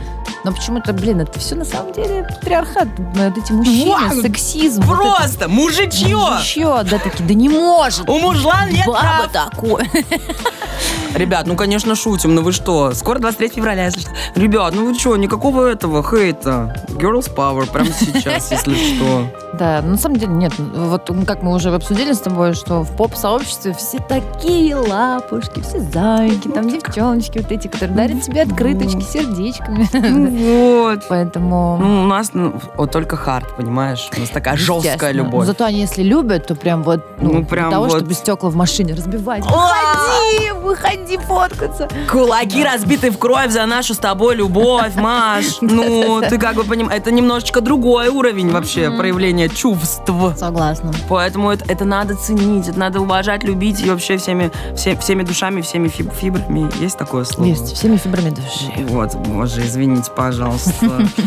Но 0.46 0.52
почему-то, 0.52 0.92
блин, 0.92 1.22
это 1.22 1.40
все 1.40 1.56
на 1.56 1.64
самом 1.64 1.94
деле 1.94 2.24
патриархат. 2.28 2.88
Вот 2.98 3.38
эти 3.38 3.52
мужчины, 3.54 3.92
Вау! 3.92 4.22
сексизм. 4.22 4.82
вот 4.82 5.00
это 5.00 5.16
Просто 5.18 5.48
мужичье! 5.48 6.18
Мужичье, 6.18 6.82
да, 6.84 7.00
такие, 7.00 7.26
да 7.26 7.34
не 7.34 7.48
может. 7.48 8.10
У 8.10 8.20
мужлан 8.20 8.70
нет 8.70 8.86
Баба 8.86 9.30
прав. 9.32 9.32
такое. 9.52 9.90
Ребят, 11.16 11.46
ну, 11.46 11.56
конечно, 11.56 11.96
шутим, 11.96 12.34
но 12.34 12.42
вы 12.42 12.52
что? 12.52 12.94
Скоро 12.94 13.20
23 13.20 13.50
февраля, 13.50 13.86
если 13.86 14.02
что. 14.02 14.10
Ребят, 14.36 14.74
ну 14.74 14.88
вы 14.88 14.96
что, 14.96 15.16
никакого 15.16 15.68
этого 15.68 16.04
хейта. 16.04 16.76
Girls 16.90 17.32
power 17.34 17.72
прямо 17.72 17.90
сейчас, 17.92 18.52
если 18.52 18.74
что. 18.74 19.28
Да, 19.54 19.84
на 19.84 19.98
самом 19.98 20.18
деле 20.18 20.34
нет. 20.34 20.54
Вот 20.58 21.12
как 21.28 21.44
мы 21.44 21.54
уже 21.54 21.74
обсудили 21.74 22.14
с 22.14 22.20
тобой, 22.20 22.54
что 22.54 22.82
в 22.82 22.96
поп-сообществе 22.96 23.74
все 23.74 24.00
такие 24.00 24.76
лапушки, 24.76 25.62
все 25.62 25.80
зайки, 25.80 26.48
там 26.48 26.68
девчоночки 26.68 27.38
вот 27.38 27.52
эти, 27.52 27.68
которые 27.68 27.96
дарят 27.96 28.24
тебе 28.24 28.42
открыточки 28.42 29.02
сердечками. 29.02 29.88
Ну 29.94 30.84
вот. 30.84 31.04
Поэтому... 31.08 31.78
Ну, 31.80 32.04
у 32.04 32.06
нас 32.08 32.32
ну, 32.34 32.56
вот 32.76 32.92
только 32.92 33.16
хард, 33.16 33.56
понимаешь? 33.56 34.10
У 34.18 34.20
нас 34.20 34.30
такая 34.30 34.58
жесткая 34.58 35.12
любовь. 35.12 35.46
Зато 35.46 35.66
они, 35.66 35.82
если 35.82 36.02
любят, 36.02 36.48
то 36.48 36.56
прям 36.56 36.82
вот 36.82 37.06
ну, 37.20 37.34
Ну, 37.34 37.40
для 37.40 37.46
прям 37.46 37.72
того, 37.72 37.90
чтобы 37.90 38.14
стекла 38.16 38.50
в 38.50 38.56
машине 38.56 38.96
разбивать. 38.96 39.44
Выходи, 39.46 40.52
выходи 40.64 41.03
фоткаться. 41.08 41.88
Кулаки 42.10 42.64
разбиты 42.64 43.12
в 43.12 43.18
кровь 43.18 43.52
за 43.52 43.66
нашу 43.66 43.94
с 43.94 43.98
тобой 43.98 44.36
любовь, 44.36 44.96
Маш. 44.96 45.46
Ну, 45.62 46.22
ты 46.28 46.38
как 46.38 46.56
бы 46.56 46.64
понимаешь, 46.64 47.00
это 47.02 47.12
немножечко 47.12 47.62
другой 47.62 48.08
уровень 48.10 48.52
вообще 48.52 48.92
проявления 48.92 49.50
чувств. 49.50 50.10
Согласна. 50.38 50.92
Поэтому 51.10 51.52
это, 51.52 51.66
это 51.68 51.86
надо 51.86 52.16
ценить, 52.16 52.68
это 52.68 52.80
надо 52.80 53.02
уважать, 53.02 53.44
любить 53.44 53.82
и 53.82 53.90
вообще 53.90 54.18
всеми, 54.18 54.52
все- 54.76 54.96
всеми 54.98 55.24
душами, 55.24 55.62
всеми 55.62 55.88
фиб- 55.88 56.14
фибрами. 56.14 56.70
Есть 56.80 56.98
такое 56.98 57.24
слово? 57.24 57.48
Есть, 57.50 57.74
всеми 57.76 57.98
фибрами 57.98 58.30
души. 58.30 58.72
Вот, 58.90 59.16
боже, 59.16 59.62
извините, 59.66 60.12
пожалуйста. 60.16 60.72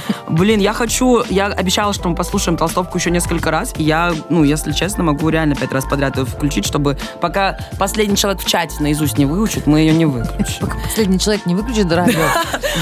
Блин, 0.28 0.60
я 0.60 0.72
хочу, 0.72 1.22
я 1.28 1.46
обещала, 1.46 1.92
что 1.92 2.08
мы 2.08 2.14
послушаем 2.14 2.56
толстовку 2.56 2.98
еще 2.98 3.10
несколько 3.10 3.50
раз. 3.50 3.72
И 3.76 3.82
я, 3.82 4.12
ну, 4.28 4.44
если 4.44 4.72
честно, 4.72 5.02
могу 5.04 5.28
реально 5.28 5.54
пять 5.54 5.72
раз 5.72 5.84
подряд 5.84 6.16
ее 6.16 6.24
включить, 6.24 6.66
чтобы 6.66 6.96
пока 7.20 7.58
последний 7.78 8.16
человек 8.16 8.42
в 8.42 8.46
чате 8.46 8.76
наизусть 8.80 9.18
не 9.18 9.24
выучит, 9.26 9.65
мы 9.66 9.81
ее 9.81 9.92
не 9.92 10.07
выключим. 10.07 10.61
Пока 10.61 10.79
последний 10.83 11.18
человек 11.18 11.46
не 11.46 11.55
выключит 11.55 11.92
радио, 11.92 12.20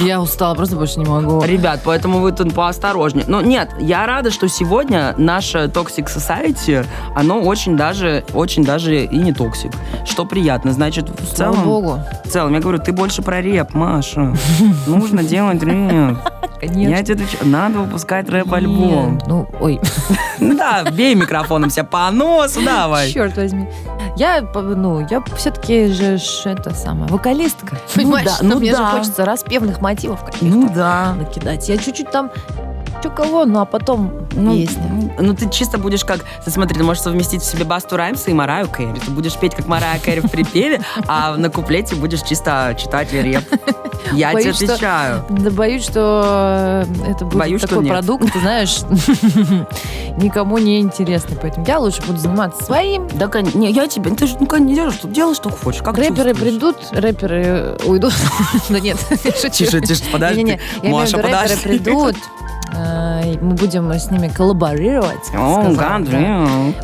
я 0.03 0.21
устала, 0.21 0.55
просто 0.55 0.77
больше 0.77 0.99
не 0.99 1.07
могу. 1.07 1.43
Ребят, 1.45 1.81
поэтому 1.85 2.21
вы 2.21 2.33
тут 2.33 2.55
поосторожнее. 2.55 3.25
Но 3.29 3.41
нет, 3.41 3.71
я 3.81 4.07
рада, 4.07 4.31
что 4.31 4.49
сегодня 4.49 5.15
наше 5.19 5.65
Toxic 5.65 6.07
Society, 6.07 6.87
оно 7.15 7.41
очень 7.41 7.77
даже, 7.77 8.25
очень 8.35 8.65
даже 8.65 9.05
и 9.05 9.17
не 9.17 9.33
toxic. 9.33 9.73
Что 10.05 10.25
приятно. 10.25 10.73
Значит, 10.73 11.09
в 11.09 11.37
Слава 11.37 11.55
целом, 11.55 11.65
богу. 11.69 11.99
в 12.25 12.29
целом, 12.29 12.55
я 12.55 12.61
говорю, 12.61 12.79
ты 12.79 12.93
больше 12.93 13.23
про 13.23 13.41
реп, 13.41 13.75
Маша. 13.75 14.35
Нужно 14.87 15.23
делать 15.25 15.63
рэп. 15.63 16.19
Конечно. 16.61 16.89
Я 16.91 17.03
тебе 17.03 17.15
отвечаю, 17.15 17.47
надо 17.49 17.79
выпускать 17.81 18.29
рэп-альбом. 18.29 19.15
Нет, 19.15 19.27
Ну, 19.27 19.47
ой, 19.61 19.81
Да, 20.41 20.85
бей 20.91 21.15
микрофоном 21.15 21.71
себя 21.71 21.85
по 21.85 22.11
носу, 22.11 22.63
давай. 22.65 23.11
черт 23.11 23.37
возьми. 23.37 23.69
Я, 24.17 24.43
ну, 24.55 25.07
я 25.11 25.23
все-таки 25.37 25.87
же 25.89 26.19
это 26.45 26.74
самое, 26.75 27.11
вокалистка. 27.11 27.79
Понимаешь, 27.95 28.27
да, 28.29 28.35
что 28.37 28.45
ну 28.45 28.59
мне 28.59 28.73
да. 28.73 28.91
же 28.91 28.99
хочется 28.99 29.25
распевных 29.25 29.81
мотивов 29.81 30.25
каких-то 30.25 30.47
Ну 30.47 30.69
да. 30.75 31.15
накидать. 31.15 31.69
Я 31.69 31.77
чуть-чуть 31.79 32.11
там, 32.11 32.31
кого, 33.11 33.45
ну 33.45 33.61
а 33.61 33.65
потом 33.65 34.13
Ну, 34.33 34.55
песня. 34.57 35.13
ну, 35.19 35.35
ты 35.35 35.49
чисто 35.51 35.79
будешь 35.79 36.05
как... 36.05 36.25
Ты 36.45 36.51
смотри, 36.51 36.77
ты 36.77 36.85
можешь 36.85 37.03
совместить 37.03 37.43
в 37.43 37.45
себе 37.45 37.65
Басту 37.65 37.97
Раймса 37.97 38.31
и 38.31 38.35
Мараю 38.35 38.69
Кэрри. 38.69 38.99
Ты 38.99 39.11
будешь 39.11 39.37
петь, 39.37 39.55
как 39.55 39.67
Марая 39.67 39.99
Кэрри 39.99 40.21
в 40.21 40.31
припеве, 40.31 40.81
а 41.09 41.37
на 41.37 41.51
куплете 41.51 41.95
будешь 41.95 42.23
чисто 42.23 42.77
читать 42.79 43.13
реп. 43.13 43.43
Я 44.13 44.33
тебе 44.33 44.53
что- 44.53 44.65
отвечаю. 44.65 45.25
Да 45.31 45.51
боюсь, 45.51 45.85
что 45.85 46.85
э, 46.87 47.11
это 47.11 47.25
будет 47.25 47.39
Боюсь, 47.39 47.63
такой 47.63 47.87
продукт, 47.87 48.33
ты 48.33 48.39
знаешь, 48.41 48.81
никому 50.19 50.59
не 50.59 50.81
интересный. 50.81 51.37
Поэтому 51.41 51.67
я 51.67 51.79
лучше 51.79 52.03
буду 52.03 52.19
заниматься 52.19 52.65
своим. 52.65 53.09
Да, 53.15 53.31
не, 53.55 53.71
я 53.71 53.87
тебе... 53.87 54.11
Ты 54.15 54.27
же 54.27 54.37
никогда 54.39 54.65
не 54.65 54.75
делаешь, 54.75 54.95
что 54.95 55.09
делай, 55.09 55.35
что 55.35 55.51
хочешь. 55.51 55.83
Как 55.83 55.97
Рэперы 55.99 56.35
придут, 56.35 56.77
рэперы 56.93 57.77
уйдут. 57.85 58.13
Да 58.69 58.81
нет, 58.81 58.99
шучу. 59.09 59.49
Тише, 59.51 59.81
тише, 59.81 60.03
подожди. 60.13 60.43
Не-не-не, 60.43 60.61
я 60.83 60.91
имею 60.91 61.05
в 61.05 61.09
виду, 61.09 61.19
рэперы 61.19 61.57
придут, 61.63 62.17
э, 62.17 62.44
мы 63.41 63.55
будем 63.55 63.91
с 63.93 64.11
ними 64.11 64.29
коллаборировать. 64.29 65.31
О, 65.37 65.73
гад. 65.73 66.03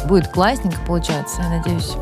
Будет 0.07 0.29
классненько 0.29 0.79
получаться, 0.87 1.43
я 1.43 1.49
надеюсь. 1.59 1.93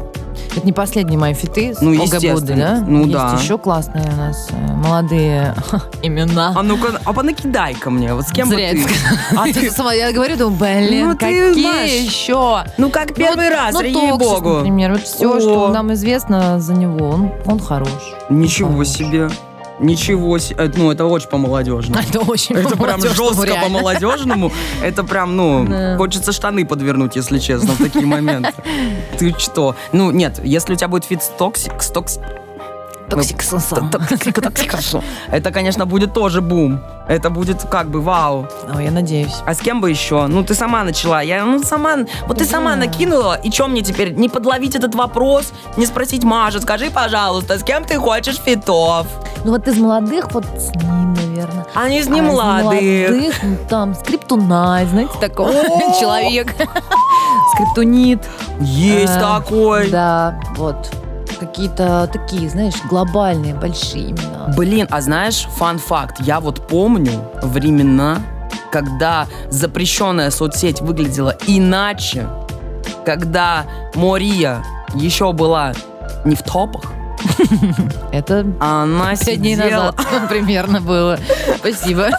Это 0.56 0.64
не 0.64 0.72
последние 0.72 1.18
мои 1.18 1.34
фиты 1.34 1.74
с 1.74 1.80
Ну, 1.80 1.92
естественно. 1.92 2.40
да? 2.80 2.84
Ну, 2.86 3.00
Есть 3.00 3.12
да. 3.12 3.36
еще 3.40 3.58
классные 3.58 4.04
у 4.12 4.16
нас 4.16 4.48
э, 4.50 4.72
молодые 4.72 5.54
имена. 6.02 6.52
А 6.56 6.62
ну-ка, 6.62 6.98
а 7.04 7.12
понакидай-ка 7.12 7.90
мне, 7.90 8.14
вот 8.14 8.26
с 8.26 8.32
кем 8.32 8.48
бы 8.48 8.54
Зря 8.54 8.70
ты? 8.70 8.78
это 8.80 8.88
сказала. 8.88 9.44
А 9.48 9.52
ты 9.52 9.70
сама, 9.70 9.92
я 9.92 10.10
говорю, 10.12 10.36
думаю, 10.36 10.56
блин, 10.58 11.08
Ну, 11.08 11.14
ты, 11.14 11.48
какие 11.48 11.64
Маш, 11.66 11.90
еще? 11.90 12.64
Ну, 12.78 12.88
как 12.90 13.14
первый 13.14 13.48
Ну, 13.50 13.54
раз, 13.56 13.74
ну, 13.74 13.82
ей-богу. 13.82 14.50
например. 14.58 14.92
Вот 14.92 15.02
все, 15.02 15.36
О. 15.36 15.40
что 15.40 15.68
нам 15.68 15.92
известно 15.92 16.58
за 16.60 16.72
него, 16.72 17.08
он, 17.08 17.30
он 17.44 17.58
хорош. 17.60 17.90
Ничего 18.30 18.70
Хорош. 18.72 18.88
себе. 18.88 19.28
Ничего 19.80 20.38
себе. 20.38 20.70
Ну, 20.76 20.90
это 20.90 21.04
очень 21.06 21.28
по-молодежному. 21.28 22.02
Это 22.08 22.20
очень 22.20 22.56
Это 22.56 22.76
прям 22.76 23.00
жестко 23.00 23.54
по-молодежному. 23.62 24.52
Это 24.82 25.04
прям, 25.04 25.36
ну, 25.36 25.96
хочется 25.96 26.32
штаны 26.32 26.66
подвернуть, 26.66 27.16
если 27.16 27.38
честно, 27.38 27.72
в 27.74 27.78
такие 27.78 28.06
моменты. 28.06 28.52
Ты 29.18 29.34
что? 29.38 29.76
Ну, 29.92 30.10
нет, 30.10 30.40
если 30.44 30.72
у 30.72 30.76
тебя 30.76 30.88
будет 30.88 31.04
фит 31.04 31.22
с 31.22 31.28
Токсис, 31.28 31.82
с 33.10 33.64
Токсис, 33.90 34.40
Токсисом. 34.42 35.02
это, 35.30 35.50
конечно, 35.50 35.86
будет 35.86 36.12
тоже 36.12 36.40
бум. 36.40 36.80
Это 37.08 37.30
будет 37.30 37.62
как 37.62 37.88
бы 37.88 38.00
вау. 38.02 38.46
Ну, 38.72 38.80
я 38.80 38.90
надеюсь. 38.90 39.34
А 39.46 39.54
с 39.54 39.58
кем 39.60 39.80
бы 39.80 39.88
еще? 39.90 40.26
Ну, 40.26 40.44
ты 40.44 40.54
сама 40.54 40.84
начала. 40.84 41.22
Я, 41.22 41.44
ну, 41.44 41.62
сама, 41.62 41.96
вот 42.26 42.38
ты 42.38 42.44
сама 42.44 42.76
накинула. 42.76 43.34
И 43.42 43.50
что 43.50 43.66
мне 43.66 43.80
теперь? 43.82 44.12
Не 44.12 44.28
подловить 44.28 44.76
этот 44.76 44.94
вопрос? 44.94 45.52
Не 45.78 45.86
спросить 45.86 46.22
Маша, 46.24 46.60
скажи, 46.60 46.90
пожалуйста, 46.90 47.58
с 47.58 47.62
кем 47.62 47.84
ты 47.84 47.96
хочешь 47.98 48.36
фитов? 48.36 49.06
Ну, 49.44 49.52
вот 49.52 49.66
из 49.68 49.78
молодых, 49.78 50.32
вот 50.32 50.44
с 50.58 50.68
ним, 50.74 51.14
наверное. 51.14 51.66
А 51.74 51.88
не 51.88 52.00
из 52.00 52.08
А 52.08 52.10
из 52.10 52.14
немолодых. 52.16 52.64
молодых, 52.64 53.42
ну, 53.42 53.56
там, 53.70 53.94
скриптунайт, 53.94 54.88
знаете, 54.88 55.12
такой 55.20 55.52
человек. 56.00 56.54
Скриптонит. 57.54 58.20
Есть 58.60 59.16
Э, 59.16 59.20
такой. 59.20 59.88
Да, 59.90 60.38
вот. 60.56 60.90
Какие-то 61.40 62.08
такие, 62.12 62.48
знаешь, 62.48 62.74
глобальные, 62.88 63.54
большие 63.54 64.10
имена. 64.10 64.52
Блин, 64.56 64.86
а 64.90 65.00
знаешь, 65.00 65.46
fun 65.56 65.79
fact, 65.79 66.16
я 66.20 66.40
вот 66.40 66.66
помню 66.66 67.12
времена, 67.42 68.18
когда 68.72 69.26
запрещенная 69.50 70.30
соцсеть 70.30 70.80
выглядела 70.80 71.36
иначе, 71.46 72.26
когда 73.06 73.64
Мория 73.94 74.62
еще 74.94 75.32
была 75.32 75.72
не 76.24 76.34
в 76.34 76.42
топах, 76.42 76.82
Это 78.12 78.46
она 78.60 79.14
пять 79.16 79.40
дней 79.40 79.56
назад 79.56 79.96
примерно 80.28 80.80
было. 80.80 81.18
Спасибо. 81.58 82.10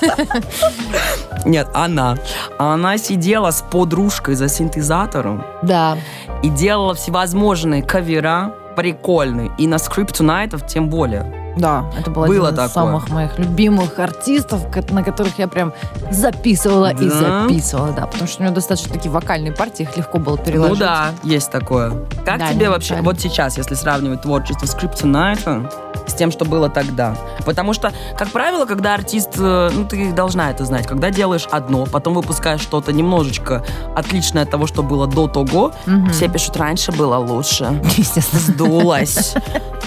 Нет, 1.46 1.68
она. 1.74 2.18
Она 2.58 2.98
сидела 2.98 3.52
с 3.52 3.62
подружкой 3.62 4.36
за 4.36 4.50
синтезатором 4.50 5.44
Да. 5.62 5.98
и 6.44 6.50
делала 6.50 6.94
всевозможные 6.96 7.82
кавера 7.82 8.54
прикольные. 8.80 9.52
И 9.58 9.68
на 9.68 9.78
скриптунайтов 9.78 10.66
тем 10.68 10.90
более. 10.90 11.36
Да, 11.58 11.84
это 12.00 12.10
был 12.12 12.26
Было 12.26 12.50
один 12.50 12.64
из 12.64 12.72
такое. 12.72 12.86
самых 12.86 13.10
моих 13.10 13.38
любимых 13.40 14.00
артистов, 14.00 14.62
на 14.92 15.04
которых 15.04 15.38
я 15.40 15.48
прям 15.50 15.74
записывала 16.12 16.92
и 16.94 17.10
Да? 17.10 17.42
записывала, 17.44 17.92
да, 17.92 18.06
потому 18.06 18.28
что 18.28 18.42
у 18.42 18.46
него 18.46 18.56
достаточно 18.56 18.94
такие 18.94 19.12
вокальные 19.12 19.52
партии, 19.52 19.84
их 19.84 19.98
легко 19.98 20.20
было 20.20 20.38
переложить. 20.38 20.76
Ну 20.76 20.80
да, 20.80 21.12
есть 21.24 21.52
такое. 21.52 21.92
Как 22.26 22.40
Да, 22.40 22.54
тебе 22.54 22.70
вообще, 22.70 23.02
вот 23.02 23.20
сейчас, 23.20 23.58
если 23.58 23.76
сравнивать 23.76 24.22
творчество 24.22 24.66
скриптонайта 24.68 25.70
с 26.10 26.14
тем, 26.14 26.32
что 26.32 26.46
было 26.46 26.70
тогда? 26.70 27.16
Потому 27.46 27.74
что, 27.74 27.92
как 28.18 28.30
правило, 28.30 28.66
когда 28.66 28.94
артист, 28.94 29.30
э, 29.38 29.70
ну 29.74 29.86
ты 29.86 30.12
должна 30.12 30.52
это 30.52 30.66
знать, 30.66 30.88
когда 30.88 31.10
делаешь 31.12 31.48
одно, 31.52 31.86
потом 31.86 32.14
выпускаешь 32.14 32.62
что-то 32.62 32.92
немножечко 32.94 33.64
отличное 33.96 34.44
от 34.44 34.52
того, 34.52 34.68
что 34.68 34.84
было 34.84 35.08
до 35.08 35.28
того, 35.28 35.72
Мгм. 35.86 36.12
все 36.12 36.28
пишут, 36.28 36.58
раньше 36.58 36.92
было 36.92 37.18
лучше. 37.18 37.82
Естественно. 37.98 38.42
Сдулась. 38.42 39.34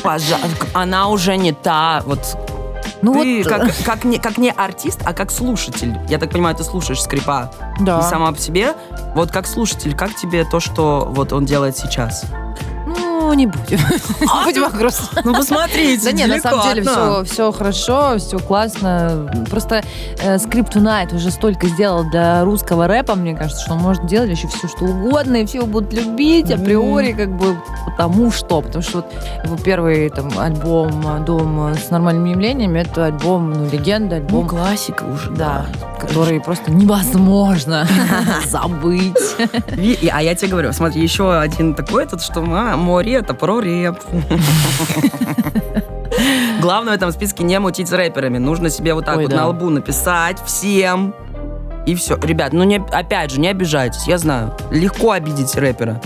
Пожа- 0.02 0.38
Она 0.72 1.08
уже 1.08 1.37
не 1.37 1.52
та, 1.52 2.02
вот 2.06 2.37
Ну 3.02 3.14
ты 3.14 3.42
вот, 3.42 3.48
как, 3.52 3.70
как, 3.85 4.04
не, 4.04 4.18
как 4.18 4.38
не 4.38 4.50
артист, 4.50 5.00
а 5.04 5.12
как 5.12 5.30
слушатель. 5.30 5.96
Я 6.08 6.18
так 6.18 6.30
понимаю, 6.30 6.54
ты 6.56 6.64
слушаешь 6.64 7.02
скрипа 7.02 7.50
да. 7.80 8.00
и 8.00 8.02
сама 8.02 8.32
по 8.32 8.38
себе. 8.38 8.74
Вот 9.14 9.30
как 9.30 9.46
слушатель, 9.46 9.94
как 9.96 10.14
тебе 10.14 10.44
то, 10.44 10.58
что 10.61 11.06
вот 11.11 11.32
он 11.32 11.44
делает 11.44 11.76
сейчас? 11.76 12.24
Ну, 13.32 13.38
не 13.38 13.46
будем. 13.46 13.78
Не 14.20 14.44
будем 14.44 14.64
о 14.64 14.68
грустном. 14.68 15.24
Ну, 15.24 15.34
посмотрите, 15.34 16.04
Да 16.04 16.12
нет, 16.12 16.28
на 16.28 16.38
самом 16.38 16.68
деле 16.68 16.82
все, 16.82 17.24
все 17.24 17.50
хорошо, 17.50 18.18
все 18.18 18.38
классно. 18.38 19.26
Просто 19.48 19.82
э, 20.22 20.38
Скриптунайт 20.38 21.14
уже 21.14 21.30
столько 21.30 21.66
сделал 21.68 22.04
для 22.10 22.44
русского 22.44 22.86
рэпа, 22.86 23.14
мне 23.14 23.34
кажется, 23.34 23.64
что 23.64 23.72
он 23.72 23.78
может 23.78 24.04
делать 24.04 24.28
еще 24.28 24.48
все, 24.48 24.68
что 24.68 24.84
угодно, 24.84 25.36
и 25.36 25.46
все 25.46 25.58
его 25.58 25.66
будут 25.66 25.94
любить 25.94 26.50
априори, 26.50 27.12
как 27.12 27.34
бы 27.34 27.56
потому 27.86 28.30
что. 28.30 28.60
Потому 28.60 28.82
что 28.82 28.98
вот 28.98 29.06
его 29.44 29.56
первый 29.56 30.10
там, 30.10 30.30
альбом 30.38 31.24
«Дом 31.24 31.74
с 31.74 31.88
нормальными 31.88 32.30
явлениями» 32.30 32.80
это 32.80 33.06
альбом, 33.06 33.50
ну, 33.52 33.70
легенда, 33.70 34.16
Ну, 34.16 34.26
альбом, 34.26 34.48
классика 34.48 35.04
уже, 35.04 35.30
да, 35.30 35.64
который 35.98 36.38
просто 36.38 36.70
невозможно 36.70 37.86
забыть. 38.46 39.16
А 40.12 40.22
я 40.22 40.34
тебе 40.34 40.50
говорю, 40.50 40.72
смотри, 40.74 41.00
еще 41.00 41.34
один 41.34 41.74
такой 41.74 42.02
этот, 42.04 42.22
что 42.22 42.42
а, 42.42 42.76
море 42.76 43.21
это 43.22 43.35
про 43.35 43.61
реп. 43.61 43.98
Главное 46.61 46.92
в 46.92 46.96
этом 46.96 47.11
списке 47.12 47.42
не 47.42 47.58
мутить 47.58 47.88
с 47.88 47.92
рэперами. 47.92 48.38
Нужно 48.38 48.70
себе 48.70 48.94
вот 48.94 49.04
так 49.04 49.16
Ой, 49.16 49.22
вот 49.24 49.30
да. 49.30 49.38
на 49.38 49.48
лбу 49.48 49.70
написать 49.70 50.38
всем. 50.44 51.14
И 51.85 51.96
все. 51.96 52.16
Ребят, 52.16 52.52
ну 52.52 52.62
не, 52.62 52.76
опять 52.76 53.32
же, 53.32 53.40
не 53.40 53.48
обижайтесь. 53.48 54.06
Я 54.06 54.16
знаю, 54.18 54.54
легко 54.70 55.11
обидеть 55.12 55.56
рэпера. 55.56 56.00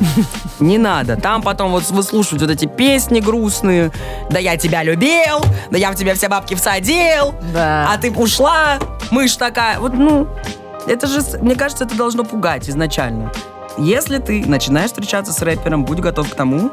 Не 0.58 0.78
надо. 0.78 1.16
Там 1.16 1.42
потом 1.42 1.70
вот 1.72 1.90
выслушивать 1.90 2.40
вот 2.40 2.50
эти 2.50 2.64
песни 2.64 3.20
грустные. 3.20 3.90
Да 4.30 4.38
я 4.38 4.56
тебя 4.56 4.82
любил, 4.82 5.40
да 5.70 5.76
я 5.76 5.90
в 5.92 5.96
тебя 5.96 6.14
все 6.14 6.28
бабки 6.28 6.54
всадил, 6.54 7.34
Да. 7.52 7.90
а 7.92 7.98
ты 7.98 8.10
ушла, 8.10 8.78
мышь 9.10 9.36
такая. 9.36 9.78
Вот, 9.78 9.92
ну, 9.92 10.26
это 10.86 11.06
же, 11.08 11.20
мне 11.42 11.54
кажется, 11.56 11.84
это 11.84 11.94
должно 11.94 12.24
пугать 12.24 12.70
изначально. 12.70 13.30
Если 13.78 14.18
ты 14.18 14.44
начинаешь 14.46 14.90
встречаться 14.90 15.32
с 15.32 15.42
рэпером, 15.42 15.84
будь 15.84 16.00
готов 16.00 16.30
к 16.30 16.34
тому. 16.34 16.70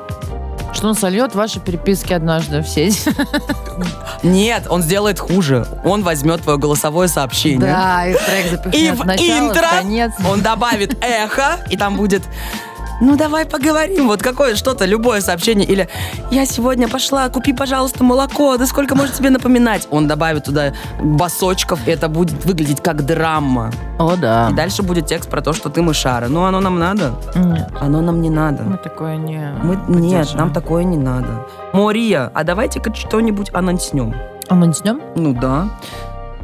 Что 0.73 0.87
он 0.87 0.95
сольет 0.95 1.35
ваши 1.35 1.59
переписки 1.59 2.13
однажды 2.13 2.61
в 2.61 2.67
сеть. 2.67 3.07
Нет, 4.23 4.65
он 4.69 4.81
сделает 4.81 5.19
хуже. 5.19 5.67
Он 5.83 6.01
возьмет 6.03 6.41
твое 6.41 6.57
голосовое 6.57 7.07
сообщение. 7.07 7.59
Да, 7.59 8.07
и 8.07 8.13
трек 8.13 8.45
И 8.45 8.49
запихнет 8.49 8.99
в 8.99 9.05
начало, 9.05 9.49
интро 9.49 9.67
конец. 9.69 10.11
он 10.27 10.41
добавит 10.41 10.97
эхо, 11.03 11.59
и 11.69 11.77
там 11.77 11.95
будет 11.97 12.23
ну 13.01 13.15
давай 13.17 13.45
поговорим, 13.45 14.07
вот 14.07 14.21
какое 14.21 14.55
что-то, 14.55 14.85
любое 14.85 15.21
сообщение, 15.21 15.65
или 15.67 15.87
я 16.31 16.45
сегодня 16.45 16.87
пошла, 16.87 17.27
купи, 17.29 17.53
пожалуйста, 17.53 18.03
молоко, 18.03 18.57
да 18.57 18.65
сколько 18.65 18.95
может 18.95 19.13
тебе 19.15 19.29
напоминать? 19.29 19.87
Он 19.91 20.07
добавит 20.07 20.45
туда 20.45 20.73
басочков, 21.01 21.79
и 21.87 21.91
это 21.91 22.07
будет 22.07 22.45
выглядеть 22.45 22.81
как 22.81 23.05
драма. 23.05 23.71
О, 23.99 24.15
да. 24.15 24.49
И 24.51 24.53
дальше 24.53 24.83
будет 24.83 25.05
текст 25.05 25.29
про 25.29 25.41
то, 25.41 25.53
что 25.53 25.69
ты 25.69 25.81
мышара. 25.81 26.27
Ну, 26.27 26.43
оно 26.43 26.59
нам 26.59 26.79
надо? 26.79 27.13
Нет, 27.35 27.69
Оно 27.79 28.01
нам 28.01 28.21
не 28.21 28.29
надо. 28.29 28.63
мы 28.63 28.77
такое 28.77 29.17
не 29.17 29.39
Мы, 29.63 29.77
нет, 29.99 30.33
нам 30.35 30.51
такое 30.53 30.83
не 30.83 30.97
надо. 30.97 31.45
Мория, 31.73 32.31
а 32.33 32.43
давайте-ка 32.43 32.93
что-нибудь 32.93 33.49
анонснем. 33.53 34.13
А 34.49 34.55
мы 34.55 34.67
начнем? 34.67 35.01
Ну 35.15 35.33
да. 35.33 35.67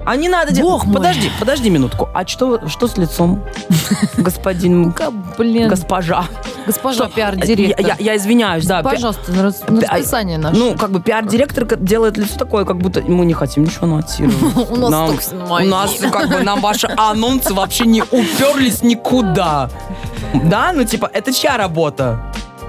А 0.10 0.16
не 0.16 0.28
надо 0.28 0.52
делать. 0.52 0.72
Бог 0.72 0.86
мой. 0.86 0.96
Подожди, 0.96 1.32
подожди 1.40 1.70
минутку. 1.70 2.10
А 2.16 2.26
что, 2.26 2.68
что 2.68 2.88
с 2.88 2.98
лицом? 2.98 3.44
Господин, 4.18 4.92
блин, 5.38 5.70
госпожа. 5.70 6.26
госпожа 6.66 7.06
Что? 7.06 7.14
пиар-директор. 7.16 7.86
Я, 7.86 7.96
я- 8.00 8.04
я 8.14 8.16
извиняюсь, 8.18 8.66
да. 8.66 8.82
Пожалуйста, 8.82 9.32
на, 9.32 9.44
рас- 9.44 9.62
на 9.68 9.82
Пи- 9.82 9.86
расписание 9.88 10.40
наше. 10.40 10.58
Ну, 10.58 10.76
как 10.76 10.90
бы 10.90 11.00
пиар-директор 11.00 11.66
к- 11.66 11.78
делает 11.78 12.18
лицо 12.18 12.38
такое, 12.40 12.66
как 12.66 12.78
будто 12.80 13.02
мы 13.02 13.24
не 13.26 13.34
хотим 13.34 13.66
ничего 13.66 13.86
анонсировать. 13.86 14.70
у 14.72 14.76
нас 14.78 14.90
Нам- 14.90 15.08
только 15.10 15.24
снимаем. 15.24 15.68
У 15.68 15.72
нас, 15.72 15.92
как 16.12 16.30
бы, 16.30 16.40
нам 16.44 16.60
ваши 16.60 16.88
анонсы 16.98 17.54
вообще 17.54 17.86
не 17.86 18.02
уперлись 18.02 18.82
никуда. 18.82 19.70
Да? 20.34 20.72
Ну, 20.74 20.86
типа, 20.86 21.08
это 21.14 21.32
чья 21.32 21.56
работа? 21.58 22.20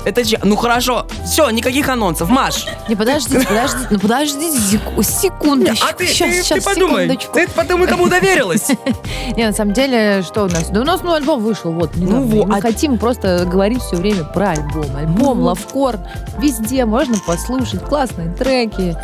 Это 0.05 0.25
чья? 0.25 0.39
Ну, 0.43 0.57
хорошо. 0.57 1.07
Все, 1.25 1.51
никаких 1.51 1.89
анонсов. 1.89 2.31
Маш, 2.31 2.67
Не, 2.89 2.97
подождите, 2.97 3.47
подождите, 3.47 3.87
ну 3.91 3.99
подождите 3.99 4.59
секу- 4.59 5.03
секундочку. 5.03 5.87
а 5.89 5.93
ты, 5.93 6.07
сейчас, 6.07 6.31
ты- 6.31 6.43
сейчас, 6.43 6.59
ты 6.59 6.65
подумай. 6.75 7.05
секундочку. 7.05 7.33
Ты 7.35 7.49
подумай, 7.49 7.87
кому 7.89 8.09
доверилась. 8.09 8.69
Не, 9.37 9.47
на 9.47 9.53
самом 9.53 9.75
деле, 9.75 10.23
что 10.23 10.45
у 10.45 10.49
нас? 10.49 10.69
Да 10.71 10.81
у 10.81 10.85
нас 10.85 11.03
ну, 11.03 11.13
альбом 11.13 11.43
вышел, 11.43 11.73
вот. 11.73 11.91
Ну 11.97 12.23
вот, 12.23 12.47
мы 12.47 12.59
а- 12.59 12.61
хотим 12.61 12.99
просто 12.99 13.45
говорить 13.45 13.83
все 13.83 13.97
время 13.97 14.25
про 14.25 14.51
альбом. 14.51 14.87
Альбом, 14.97 15.39
Ну 15.39 15.45
лавкорн, 15.45 16.01
везде 16.39 16.85
можно 16.87 17.17
послушать 17.27 17.85
классные 17.85 18.31
треки. 18.33 18.97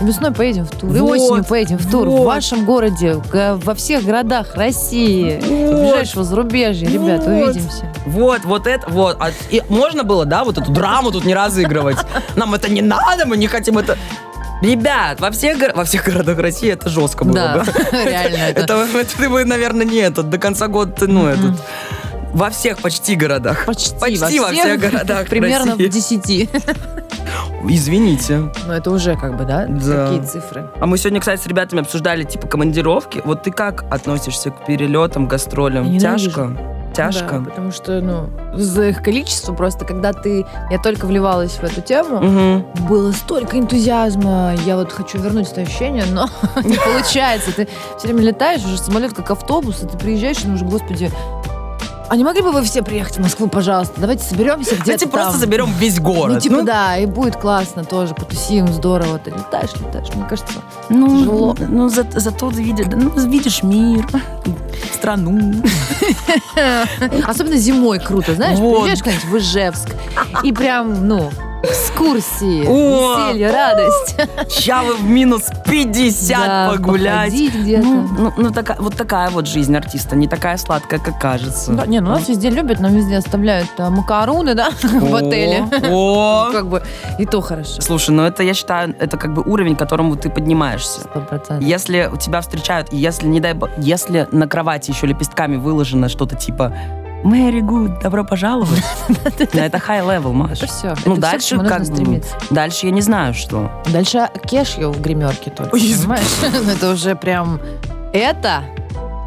И 0.00 0.04
Весной 0.04 0.32
поедем 0.32 0.64
в 0.66 0.70
тур, 0.70 0.90
и 0.94 0.98
Вот, 0.98 1.10
осенью 1.12 1.44
поедем 1.44 1.76
в 1.78 1.90
тур. 1.90 2.08
В 2.08 2.10
вот. 2.10 2.24
вашем 2.26 2.64
городе, 2.64 3.20
во 3.32 3.74
всех 3.74 4.04
городах 4.04 4.54
России, 4.56 5.40
Вот. 5.40 5.80
ближайшего 5.80 6.24
зарубежья. 6.24 6.88
Ребят, 6.88 7.24
Вот. 7.24 7.48
увидимся. 7.50 7.92
Вот, 8.06 8.44
вот 8.44 8.66
это, 8.66 8.88
вот. 8.90 9.16
А, 9.20 9.30
и 9.50 9.62
можно 9.68 10.02
было, 10.04 10.24
да, 10.24 10.44
вот 10.44 10.58
эту 10.58 10.72
драму 10.72 11.10
тут 11.12 11.24
не 11.24 11.34
разыгрывать. 11.34 11.96
Нам 12.36 12.54
это 12.54 12.70
не 12.70 12.82
надо, 12.82 13.26
мы 13.26 13.36
не 13.36 13.46
хотим 13.46 13.78
это... 13.78 13.96
Ребят, 14.62 15.20
во 15.20 15.30
всех, 15.30 15.58
во 15.76 15.84
всех 15.84 16.04
городах 16.04 16.38
России 16.38 16.70
это 16.70 16.88
жестко 16.88 17.24
было 17.24 17.34
Да, 17.34 17.58
бы. 17.58 17.64
реально. 18.04 18.36
Это 18.54 18.86
ты 19.18 19.28
бы, 19.28 19.44
наверное, 19.44 19.84
не 19.84 19.98
этот, 19.98 20.30
до 20.30 20.38
конца 20.38 20.68
года 20.68 21.06
ну, 21.06 21.26
этот... 21.26 21.60
Во 22.32 22.50
всех 22.50 22.78
почти 22.78 23.14
городах. 23.14 23.64
почти, 23.64 23.94
Почти 23.94 24.40
во 24.40 24.48
всех 24.50 24.80
городах 24.80 25.26
Примерно 25.30 25.72
России. 25.72 25.86
в 25.86 25.90
10. 25.90 26.50
Извините. 27.66 28.50
Но 28.66 28.74
это 28.74 28.90
уже 28.90 29.16
как 29.16 29.36
бы, 29.36 29.44
да, 29.44 29.66
Да. 29.66 30.06
такие 30.08 30.22
цифры. 30.22 30.68
А 30.80 30.86
мы 30.86 30.98
сегодня, 30.98 31.20
кстати, 31.20 31.40
с 31.40 31.46
ребятами 31.46 31.80
обсуждали, 31.82 32.24
типа, 32.24 32.46
командировки. 32.46 33.22
Вот 33.24 33.42
ты 33.42 33.50
как 33.50 33.84
относишься 33.90 34.50
к 34.50 34.66
перелетам, 34.66 35.26
гастролям? 35.26 35.84
Я 35.84 35.90
ненавижу. 35.98 36.30
Тяжко? 36.30 36.56
Тяжко? 36.94 37.38
Да, 37.40 37.50
потому 37.50 37.72
что, 37.72 38.00
ну, 38.00 38.28
за 38.54 38.88
их 38.90 39.02
количество 39.02 39.52
просто, 39.54 39.84
когда 39.84 40.12
ты... 40.12 40.46
Я 40.70 40.78
только 40.78 41.06
вливалась 41.06 41.52
в 41.52 41.64
эту 41.64 41.80
тему, 41.80 42.20
Мгм. 42.20 42.64
было 42.88 43.10
столько 43.12 43.58
энтузиазма. 43.58 44.54
Я 44.64 44.76
вот 44.76 44.92
хочу 44.92 45.18
вернуть 45.18 45.50
это 45.50 45.62
ощущение, 45.62 46.04
но 46.12 46.28
не 46.62 46.76
получается. 46.76 47.50
Ты 47.52 47.66
все 47.98 48.06
время 48.08 48.22
летаешь, 48.22 48.64
уже 48.64 48.78
самолет 48.78 49.12
как 49.14 49.30
автобус, 49.30 49.82
и 49.82 49.86
ты 49.86 49.96
приезжаешь, 49.98 50.38
и 50.40 50.42
думаешь, 50.44 50.62
господи, 50.62 51.10
а 52.08 52.16
не 52.16 52.24
могли 52.24 52.42
бы 52.42 52.52
вы 52.52 52.62
все 52.62 52.82
приехать 52.82 53.16
в 53.16 53.20
Москву, 53.20 53.48
пожалуйста? 53.48 53.94
Давайте 54.00 54.24
соберемся 54.24 54.70
где-то 54.74 54.84
Давайте 54.84 55.06
просто 55.08 55.30
там». 55.32 55.40
заберем 55.40 55.72
весь 55.78 55.98
город. 56.00 56.34
Ну, 56.34 56.40
типа, 56.40 56.62
да, 56.62 56.96
и 56.98 57.06
будет 57.06 57.36
классно 57.36 57.84
тоже, 57.84 58.14
потусим, 58.14 58.68
здорово. 58.68 59.18
Ты 59.18 59.30
летаешь, 59.30 59.70
летаешь, 59.80 60.08
мне 60.14 60.24
кажется. 60.28 60.52
Ну, 60.88 61.20
Тяжело. 61.20 61.56
ну 61.68 61.88
за- 61.88 62.06
зато 62.14 62.50
ты 62.50 62.62
видишь, 62.62 62.86
ну, 62.92 63.10
видишь 63.28 63.62
мир, 63.62 64.06
страну. 64.92 65.54
Особенно 67.26 67.56
зимой 67.56 67.98
круто, 67.98 68.34
знаешь, 68.34 68.58
Вот. 68.58 68.84
приезжаешь 68.84 68.98
куда-нибудь 69.00 69.28
в 69.30 69.36
Ижевск, 69.38 69.88
и 70.42 70.52
прям, 70.52 71.06
ну, 71.08 71.30
экскурсии, 71.62 72.66
О! 72.66 73.28
веселье, 73.28 73.50
радость. 73.50 74.16
Сейчас 74.50 74.84
вы 74.86 74.94
в 74.96 75.04
минус 75.04 75.44
50 75.74 76.46
Да, 76.46 76.70
погулять. 76.70 77.32
Ну, 77.34 78.08
ну, 78.18 78.32
ну, 78.36 78.50
такая, 78.52 78.76
вот 78.80 78.96
такая 78.96 79.30
вот 79.30 79.46
жизнь 79.46 79.76
артиста, 79.76 80.14
не 80.16 80.28
такая 80.28 80.56
сладкая, 80.56 81.00
как 81.00 81.18
кажется. 81.18 81.72
Да, 81.72 81.86
не, 81.86 82.00
ну 82.00 82.10
нас 82.10 82.28
везде 82.28 82.50
любят, 82.50 82.80
нам 82.80 82.94
везде 82.94 83.16
оставляют 83.16 83.70
а, 83.78 83.90
макаруны, 83.90 84.54
да, 84.54 84.70
в 84.82 85.14
отеле. 85.14 85.66
О! 85.90 86.48
Как 86.52 86.68
бы, 86.68 86.82
и 87.18 87.26
то 87.26 87.40
хорошо. 87.40 87.80
Слушай, 87.80 88.10
ну 88.10 88.22
это, 88.22 88.42
я 88.42 88.54
считаю, 88.54 88.94
это 88.98 89.16
как 89.16 89.34
бы 89.34 89.42
уровень, 89.42 89.74
к 89.74 89.78
которому 89.78 90.16
ты 90.16 90.30
поднимаешься. 90.30 91.00
Сто 91.00 91.20
процентов. 91.20 91.66
Если 91.66 92.08
у 92.12 92.16
тебя 92.16 92.40
встречают, 92.40 92.92
если, 92.92 93.26
не 93.26 93.40
дай 93.40 93.54
если 93.78 94.28
на 94.30 94.46
кровати 94.46 94.90
еще 94.90 95.06
лепестками 95.06 95.56
выложено 95.56 96.08
что-то 96.08 96.36
типа 96.36 96.72
Мэри 97.24 97.60
Гуд, 97.60 98.00
добро 98.00 98.22
пожаловать. 98.24 98.82
Ну, 99.08 99.60
Это 99.60 99.78
high 99.78 100.06
level, 100.06 100.32
Маш. 100.32 100.58
Это 100.58 100.66
все. 100.66 100.94
Ну, 101.04 101.16
дальше 101.16 101.58
как 101.58 101.84
стремиться. 101.84 102.36
Дальше 102.50 102.86
я 102.86 102.92
не 102.92 103.00
знаю, 103.00 103.34
что. 103.34 103.70
Дальше 103.86 104.28
кешью 104.46 104.92
в 104.92 105.00
гримерке 105.00 105.50
только, 105.50 105.70
понимаешь? 105.70 106.24
Это 106.76 106.92
уже 106.92 107.16
прям 107.16 107.60
это, 108.12 108.62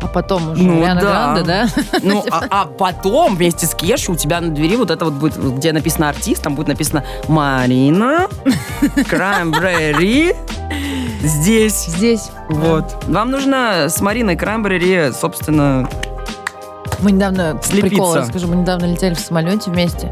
а 0.02 0.08
потом 0.08 0.52
уже 0.52 0.64
Ну 0.64 0.80
Риана 0.80 1.02
да. 1.02 1.10
Гранде, 1.10 1.44
да? 1.44 1.68
Ну, 2.04 2.24
а, 2.32 2.46
а 2.50 2.66
потом 2.66 3.36
вместе 3.36 3.66
с 3.66 3.76
Кешей 3.76 4.14
у 4.14 4.18
тебя 4.18 4.40
на 4.40 4.50
двери 4.50 4.78
вот 4.78 4.92
это 4.92 5.04
вот 5.04 5.16
будет, 5.16 5.38
где 5.58 5.74
написано 5.74 6.08
артист, 6.08 6.42
там 6.44 6.56
будет 6.56 6.70
написано 6.70 7.04
Марина 7.28 8.28
Крамбрери 9.10 10.36
здесь. 11.22 11.86
Здесь. 11.88 12.30
Вот. 12.48 13.04
Вам 13.08 13.32
нужно 13.32 13.88
с 13.90 14.00
Мариной 14.00 14.38
Крамбрери, 14.38 15.12
собственно, 15.12 15.90
Мы 17.00 17.12
недавно, 17.12 17.60
Слепиться. 17.64 17.90
прикол 17.90 18.16
расскажу, 18.16 18.48
мы 18.48 18.56
недавно 18.56 18.86
летели 18.86 19.14
в 19.14 19.20
самолете 19.20 19.70
вместе. 19.72 20.12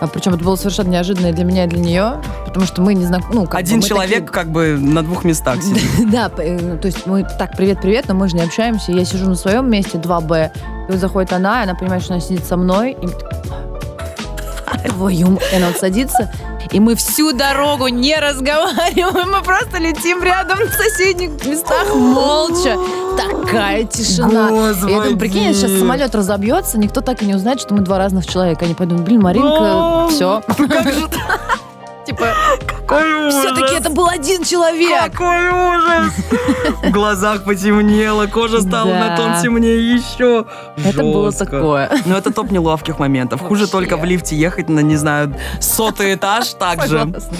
А, 0.00 0.06
причем 0.06 0.34
это 0.34 0.44
было 0.44 0.54
совершенно 0.56 0.88
неожиданно 0.90 1.26
и 1.28 1.32
для 1.32 1.44
меня, 1.44 1.64
и 1.64 1.66
для 1.66 1.80
нее, 1.80 2.22
потому 2.46 2.66
что 2.66 2.80
мы 2.82 2.94
не 2.94 3.04
знак... 3.04 3.22
Ну, 3.32 3.42
как 3.42 3.52
бы 3.52 3.58
один 3.58 3.76
мы 3.78 3.82
человек 3.82 4.30
как 4.30 4.48
бы 4.50 4.78
на 4.78 5.02
двух 5.02 5.24
местах 5.24 5.60
сидит. 5.62 5.82
такие- 5.90 6.08
Да, 6.12 6.30
э, 6.38 6.78
то 6.80 6.86
есть 6.86 7.04
мы 7.06 7.24
так, 7.38 7.56
привет-привет, 7.56 8.06
но 8.08 8.14
мы 8.14 8.28
же 8.28 8.36
не 8.36 8.42
общаемся. 8.42 8.92
Я 8.92 9.04
сижу 9.04 9.28
на 9.28 9.34
своем 9.34 9.68
месте, 9.68 9.98
2Б, 9.98 10.50
и 10.88 10.92
вот 10.92 11.00
заходит 11.00 11.32
она, 11.32 11.60
и 11.60 11.64
она 11.64 11.74
понимает, 11.74 12.02
что 12.04 12.14
она 12.14 12.22
сидит 12.22 12.44
со 12.44 12.56
мной, 12.56 12.92
и 12.92 13.06
такие, 13.08 14.88
твою 14.94 15.26
м-». 15.28 15.38
И 15.52 15.56
она 15.56 15.66
вот 15.68 15.78
садится, 15.78 16.32
и 16.70 16.78
мы 16.80 16.94
всю 16.94 17.32
дорогу 17.32 17.88
не 17.88 18.16
разговариваем, 18.18 19.30
мы 19.32 19.42
просто 19.42 19.78
летим 19.78 20.22
рядом 20.22 20.58
в 20.58 20.72
соседних 20.72 21.44
местах 21.44 21.92
молча. 21.94 22.76
Такая 23.18 23.84
тишина. 23.84 24.48
И 24.50 24.90
я 24.90 24.98
думаю, 25.00 25.16
прикинь, 25.18 25.52
сейчас 25.52 25.62
Господи. 25.62 25.78
самолет 25.78 26.14
разобьется, 26.14 26.78
никто 26.78 27.00
так 27.00 27.22
и 27.22 27.26
не 27.26 27.34
узнает, 27.34 27.60
что 27.60 27.74
мы 27.74 27.80
два 27.80 27.98
разных 27.98 28.26
человека. 28.26 28.64
Они 28.64 28.74
подумают, 28.74 29.06
блин, 29.06 29.20
Маринка, 29.22 30.08
все. 30.10 30.42
Типа, 32.06 32.28
все-таки 32.88 33.74
это 33.74 33.90
был 33.90 34.08
один 34.08 34.42
человек. 34.44 35.12
Какой 35.12 35.48
ужас! 35.48 36.12
В 36.82 36.90
глазах 36.90 37.44
потемнело, 37.44 38.26
кожа 38.26 38.60
стала 38.60 38.90
на 38.90 39.16
тон 39.16 39.42
темнее 39.42 39.94
еще. 39.94 40.46
Это 40.76 41.02
было 41.02 41.32
такое. 41.32 41.90
Ну, 42.06 42.16
это 42.16 42.32
топ 42.32 42.50
неловких 42.50 42.98
моментов. 42.98 43.40
Хуже 43.40 43.66
только 43.66 43.96
в 43.96 44.04
лифте 44.04 44.36
ехать 44.36 44.68
на, 44.68 44.80
не 44.80 44.96
знаю, 44.96 45.34
сотый 45.60 46.14
этаж 46.14 46.48
так 46.58 46.86
же. 46.86 47.00
Согласна. 47.00 47.36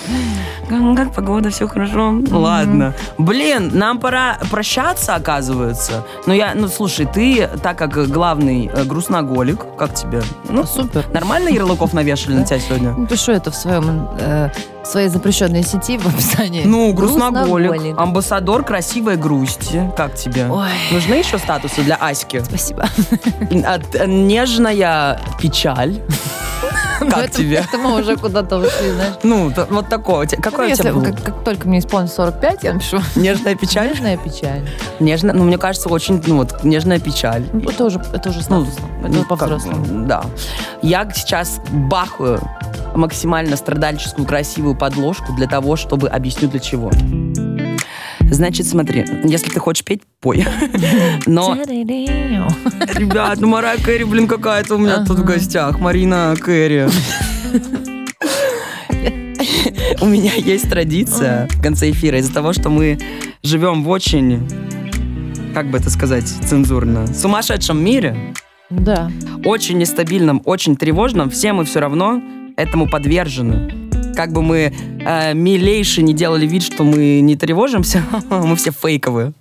Как, 0.96 1.14
погода, 1.14 1.50
все 1.50 1.66
хорошо? 1.66 2.11
Ну, 2.11 2.40
Ладно. 2.40 2.94
Блин, 3.16 3.70
нам 3.72 3.98
пора 3.98 4.38
прощаться, 4.50 5.14
оказывается. 5.14 6.04
Ну, 6.26 6.34
я, 6.34 6.52
ну, 6.54 6.68
слушай, 6.68 7.06
ты, 7.06 7.48
так 7.62 7.78
как 7.78 7.94
главный 8.08 8.70
э, 8.72 8.84
грустноголик, 8.84 9.61
как 9.78 9.94
тебе? 9.94 10.22
Ну, 10.48 10.64
Супер. 10.64 11.06
нормально 11.12 11.48
ярлыков 11.48 11.94
навешали 11.94 12.34
на 12.34 12.44
тебя 12.44 12.58
сегодня? 12.58 12.94
Ну, 12.96 13.06
пишу 13.06 13.32
это 13.32 13.50
в 13.50 13.56
своем 13.56 14.08
э, 14.20 14.50
своей 14.84 15.08
запрещенной 15.08 15.38
сети 15.62 15.98
в 15.98 16.07
описании. 16.07 16.64
Ну, 16.64 16.92
грустноголик. 16.92 17.96
Амбассадор 17.98 18.64
красивой 18.64 19.16
грусти. 19.16 19.90
Как 19.96 20.14
тебе? 20.14 20.46
Ой. 20.51 20.68
Нужны 20.90 21.14
еще 21.14 21.38
статусы 21.38 21.83
для 21.83 21.96
Аськи? 21.96 22.42
Спасибо. 22.44 22.88
От- 23.64 24.07
Нежная 24.07 25.20
печаль. 25.40 26.01
Ну, 27.01 27.09
Как 27.11 27.31
тебе? 27.31 27.59
Это 27.59 27.79
мы 27.79 28.01
уже 28.01 28.16
куда-то 28.16 28.57
ушли, 28.57 28.90
знаешь. 28.92 29.14
Ну, 29.22 29.44
вот. 29.44 29.53
У 29.53 29.55
тебя- 29.55 29.66
Ну, 29.70 29.83
Какое 30.42 30.72
у 30.72 30.74
тебя 30.77 30.92
было? 30.92 31.05
как, 31.05 31.22
как 31.22 31.44
только 31.44 31.68
мне 31.68 31.79
исполнится 31.79 32.16
45, 32.16 32.64
я 32.64 32.72
напишу 32.72 32.98
Нежная 33.14 33.55
печаль? 33.55 33.88
«Нежная 33.90 34.16
печаль». 34.16 34.68
Нежная, 34.99 35.32
ну, 35.34 35.45
мне 35.45 35.59
кажется, 35.59 35.89
очень, 35.89 36.20
ну, 36.26 36.39
вот, 36.39 36.64
нежная 36.64 36.99
печаль. 36.99 37.45
Ну, 37.53 37.70
Это 37.70 37.84
уже, 37.84 38.01
это 38.12 38.30
уже 38.30 38.39
Ну, 38.49 38.64
статусно. 38.64 38.89
ну, 39.03 39.09
Это 39.09 39.18
как 39.18 39.28
по-взрослому. 39.28 39.86
Да. 40.09 40.24
Я 40.82 41.09
сейчас 41.14 41.61
бахаю 41.70 42.41
максимально 42.95 43.57
страдальческую 43.57 44.26
красивую 44.26 44.74
подложку 44.76 45.32
для 45.34 45.47
того, 45.47 45.76
чтобы 45.76 46.09
объясню 46.09 46.49
для 46.49 46.61
чего. 46.61 46.91
Значит, 48.30 48.66
смотри, 48.66 49.07
если 49.24 49.49
ты 49.51 49.59
хочешь 49.59 49.84
петь, 49.84 50.03
пой. 50.20 50.45
Но, 51.26 51.57
ребят, 51.64 53.41
ну 53.41 53.49
Мария 53.49 53.76
Кэрри, 53.82 54.05
блин, 54.05 54.26
какая-то 54.28 54.74
у 54.74 54.78
меня 54.78 55.05
тут 55.05 55.18
в 55.20 55.24
гостях. 55.24 55.78
Марина 55.80 56.34
Кэрри. 56.39 56.89
У 60.01 60.07
меня 60.07 60.32
есть 60.34 60.68
традиция 60.68 61.49
в 61.51 61.62
конце 61.62 61.91
эфира 61.91 62.18
из-за 62.18 62.32
того, 62.34 62.53
что 62.53 62.68
мы 62.68 62.99
живем 63.43 63.82
в 63.82 63.89
очень, 63.89 64.47
как 65.55 65.70
бы 65.70 65.78
это 65.78 65.91
сказать 65.91 66.26
цензурно, 66.26 67.07
сумасшедшем 67.07 67.82
мире, 67.82 68.34
Да. 68.70 69.11
очень 69.45 69.78
нестабильном, 69.78 70.43
очень 70.45 70.76
тревожном, 70.76 71.30
все 71.30 71.53
мы 71.53 71.64
все 71.64 71.80
равно 71.80 72.20
этому 72.59 72.88
подвержены. 72.88 73.72
Как 74.14 74.32
бы 74.32 74.42
мы 74.42 74.74
э, 75.00 75.34
милейше 75.34 76.02
не 76.02 76.12
делали 76.12 76.46
вид, 76.46 76.64
что 76.64 76.82
мы 76.82 77.20
не 77.20 77.36
тревожимся, 77.36 78.02
мы 78.30 78.56
все 78.56 78.72
фейковые. 78.72 79.32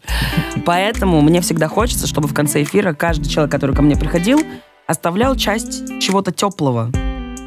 Поэтому 0.65 1.19
мне 1.21 1.41
всегда 1.41 1.67
хочется, 1.67 2.05
чтобы 2.05 2.27
в 2.27 2.33
конце 2.33 2.61
эфира 2.61 2.93
каждый 2.93 3.27
человек, 3.27 3.51
который 3.51 3.75
ко 3.75 3.81
мне 3.81 3.95
приходил, 3.95 4.39
оставлял 4.85 5.35
часть 5.35 5.99
чего-то 5.99 6.31
теплого. 6.31 6.91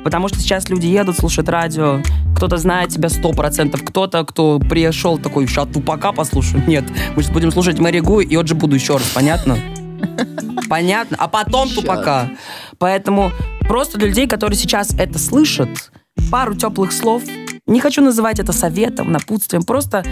Потому 0.02 0.28
что 0.28 0.38
сейчас 0.38 0.68
люди 0.70 0.86
едут, 0.86 1.18
слушают 1.18 1.48
радио, 1.48 2.00
кто-то 2.34 2.56
знает 2.56 2.88
тебя 2.88 3.08
сто 3.08 3.32
процентов, 3.32 3.84
кто-то, 3.84 4.24
кто 4.24 4.58
пришел 4.58 5.18
такой, 5.18 5.46
сейчас 5.46 5.68
тупака 5.68 6.12
послушаю. 6.12 6.64
Нет, 6.66 6.84
мы 7.14 7.22
сейчас 7.22 7.32
будем 7.32 7.52
слушать 7.52 7.78
Мэри 7.78 8.00
Гу 8.00 8.20
и 8.20 8.34
Оджи 8.34 8.54
буду 8.54 8.74
еще 8.74 8.94
раз, 8.94 9.08
понятно? 9.14 9.56
Понятно? 10.68 11.16
А 11.20 11.28
потом 11.28 11.68
тупака. 11.68 12.30
Поэтому 12.78 13.30
просто 13.70 13.98
для 13.98 14.08
людей, 14.08 14.26
которые 14.26 14.56
сейчас 14.56 14.92
это 14.98 15.16
слышат, 15.16 15.92
пару 16.28 16.56
теплых 16.56 16.90
слов. 16.90 17.22
Не 17.68 17.78
хочу 17.78 18.02
называть 18.02 18.40
это 18.40 18.52
советом, 18.52 19.12
напутствием. 19.12 19.62
Просто 19.62 20.04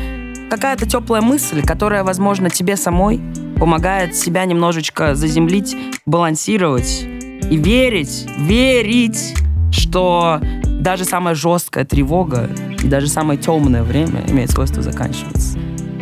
какая-то 0.49 0.89
теплая 0.89 1.23
мысль, 1.23 1.67
которая, 1.67 2.05
возможно, 2.05 2.51
тебе 2.51 2.77
самой 2.77 3.21
помогает 3.59 4.15
себя 4.15 4.45
немножечко 4.45 5.17
заземлить, 5.17 5.77
балансировать 6.07 7.03
и 7.51 7.57
верить, 7.57 8.27
верить, 8.39 9.35
что 9.73 10.41
даже 10.65 11.05
самая 11.05 11.35
жесткая 11.35 11.85
тревога 11.85 12.49
и 12.81 12.87
даже 12.87 13.09
самое 13.09 13.41
темное 13.41 13.83
время 13.83 14.23
имеет 14.29 14.53
свойство 14.53 14.85
заканчиваться. 14.85 15.48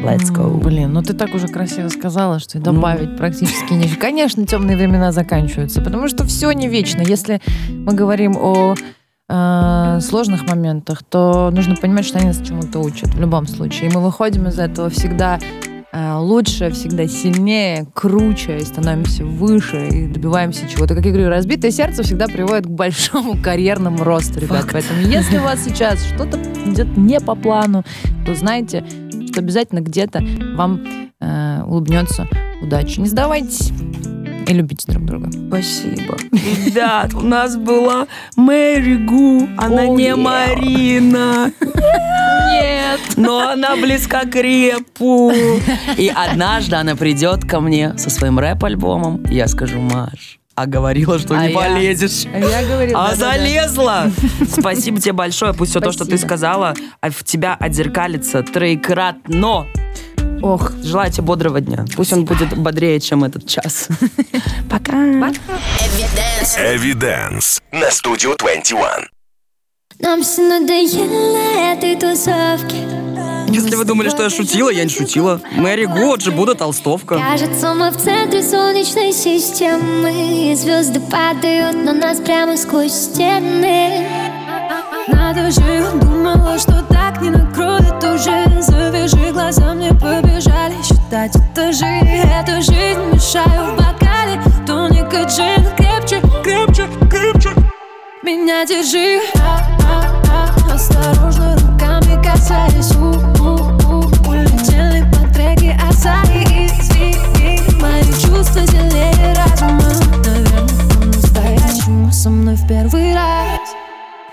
Let's 0.02 0.30
go. 0.32 0.62
Блин, 0.62 0.92
ну 0.92 1.02
ты 1.02 1.14
так 1.14 1.34
уже 1.34 1.48
красиво 1.48 1.88
сказала, 1.88 2.38
что 2.38 2.58
и 2.58 2.60
добавить 2.60 3.16
практически 3.16 3.72
нечего. 3.72 3.98
Конечно, 3.98 4.46
темные 4.46 4.76
времена 4.76 5.10
заканчиваются, 5.10 5.80
потому 5.80 6.08
что 6.08 6.24
все 6.24 6.52
не 6.52 6.68
вечно. 6.68 7.02
Если 7.02 7.40
мы 7.68 7.92
говорим 7.94 8.36
о 8.36 8.74
э, 9.28 10.00
сложных 10.00 10.46
моментах, 10.46 11.02
то 11.02 11.50
нужно 11.50 11.76
понимать, 11.76 12.04
что 12.04 12.18
они 12.18 12.28
нас 12.28 12.40
чему-то 12.46 12.78
учат 12.80 13.14
в 13.14 13.20
любом 13.20 13.46
случае. 13.46 13.90
И 13.90 13.94
мы 13.94 14.02
выходим 14.02 14.46
из 14.46 14.58
этого 14.58 14.90
всегда 14.90 15.38
лучше, 15.92 16.70
всегда 16.70 17.06
сильнее, 17.06 17.86
круче, 17.94 18.58
и 18.58 18.64
становимся 18.64 19.24
выше, 19.24 19.88
и 19.88 20.06
добиваемся 20.06 20.68
чего-то. 20.68 20.94
Как 20.94 21.04
я 21.04 21.12
говорю, 21.12 21.28
разбитое 21.28 21.70
сердце 21.70 22.02
всегда 22.02 22.26
приводит 22.26 22.66
к 22.66 22.70
большому 22.70 23.36
карьерному 23.42 24.04
росту, 24.04 24.40
ребят. 24.40 24.62
Факт. 24.62 24.72
Поэтому 24.72 25.00
если 25.00 25.38
у 25.38 25.42
вас 25.42 25.64
сейчас 25.64 26.04
что-то 26.04 26.38
идет 26.66 26.96
не 26.96 27.20
по 27.20 27.34
плану, 27.34 27.84
то 28.24 28.34
знайте, 28.34 28.84
что 29.30 29.40
обязательно 29.40 29.80
где-то 29.80 30.22
вам 30.56 30.84
э, 31.20 31.62
улыбнется 31.64 32.28
удача. 32.62 33.00
Не 33.00 33.08
сдавайтесь 33.08 33.72
и 34.48 34.52
любите 34.52 34.90
друг 34.90 35.04
друга. 35.04 35.30
Спасибо. 35.48 36.16
Ребят, 36.32 37.14
у 37.14 37.20
нас 37.20 37.56
была 37.56 38.06
Мэри 38.36 38.96
Гу, 38.96 39.48
она 39.56 39.86
не. 39.86 40.14
Марина. 40.14 41.52
Нет! 42.50 43.00
Но 43.16 43.48
она 43.50 43.76
близка 43.76 44.24
к 44.24 44.34
репу. 44.36 45.32
И 45.96 46.12
однажды 46.14 46.76
она 46.76 46.96
придет 46.96 47.44
ко 47.44 47.60
мне 47.60 47.96
со 47.98 48.10
своим 48.10 48.38
рэп-альбомом. 48.38 49.24
Я 49.30 49.48
скажу, 49.48 49.78
Маш, 49.80 50.38
а 50.54 50.66
говорила, 50.66 51.18
что 51.18 51.34
А 51.36 51.46
не 51.46 51.52
я- 51.52 51.58
полезешь. 51.58 52.24
Я 52.24 52.64
говорила. 52.66 53.04
А 53.06 53.10
да-да-да. 53.10 53.38
залезла! 53.38 54.10
Спасибо 54.50 55.00
тебе 55.00 55.12
большое. 55.12 55.52
Пусть 55.54 55.72
все 55.72 55.80
то, 55.80 55.92
что 55.92 56.04
ты 56.04 56.10
Спасибо. 56.12 56.28
сказала, 56.28 56.74
а 57.00 57.10
в 57.10 57.24
тебя 57.24 57.54
отзеркалится 57.54 58.42
троекратно. 58.42 59.66
Ох, 60.42 60.72
Желаю 60.82 61.10
тебе 61.10 61.24
бодрого 61.24 61.60
дня. 61.60 61.84
Пусть 61.96 62.12
он 62.12 62.24
будет 62.24 62.56
бодрее, 62.56 63.00
чем 63.00 63.24
этот 63.24 63.46
час. 63.46 63.88
Пока. 64.70 64.92
Эвиденс 66.56 67.60
на 67.72 67.90
студию 67.90 68.36
21. 68.38 69.08
Нам 69.98 70.22
все 70.22 70.42
надоело 70.42 71.32
на 71.32 71.72
этой 71.72 71.96
тусовке 71.96 72.76
Если 73.48 73.76
вы 73.76 73.84
думали, 73.84 74.10
что 74.10 74.24
я 74.24 74.30
шутила, 74.30 74.68
я 74.68 74.84
не 74.84 74.90
шутила. 74.90 75.40
Мэри 75.52 75.86
Гу, 75.86 76.12
Оджи 76.12 76.30
Буда, 76.30 76.54
толстовка. 76.54 77.16
Кажется, 77.16 77.72
мы 77.72 77.90
в 77.90 77.96
центре 77.96 78.42
солнечной 78.42 79.12
системы 79.12 80.50
И 80.52 80.54
звезды 80.54 81.00
падают 81.00 81.82
на 81.82 81.94
нас 81.94 82.18
прямо 82.20 82.56
сквозь 82.58 82.92
стены 82.92 84.35
Надо 85.08 85.50
же, 85.52 85.60
думала, 86.00 86.58
что 86.58 86.82
так 86.82 87.20
не 87.22 87.30
накроет 87.30 88.02
уже. 88.02 88.60
Завяжи 88.60 89.32
глаза, 89.32 89.72
мне 89.74 89.90
побежали 89.90 90.74
считать. 90.82 91.36
Этажи 91.36 91.86
Эту 91.86 92.60
жизнь 92.62 93.00
мешаю 93.12 93.72
в 93.72 93.76
бокале. 93.76 94.40
Тоник 94.66 95.12
и 95.14 95.24
джин 95.24 95.64
крепче, 95.76 96.20
крепче, 96.42 96.88
крепче. 97.08 97.50
Меня 98.24 98.64
держи. 98.66 99.20
Осторожно 100.72 101.54
руками 101.54 102.20
касаясь. 102.22 102.94
У-у-у, 102.96 104.00
Улетели 104.28 105.08
по 105.12 105.32
треке 105.32 105.78
Асаи 105.88 106.66
Извини, 106.66 107.60
мои 107.80 108.02
чувства 108.20 108.66
зелее 108.66 109.34
разума. 109.34 109.82
Наверное, 110.24 110.68
по-настоящему 110.98 112.10
со 112.10 112.28
мной 112.28 112.56
в 112.56 112.66
первый 112.66 113.14
раз 113.14 113.85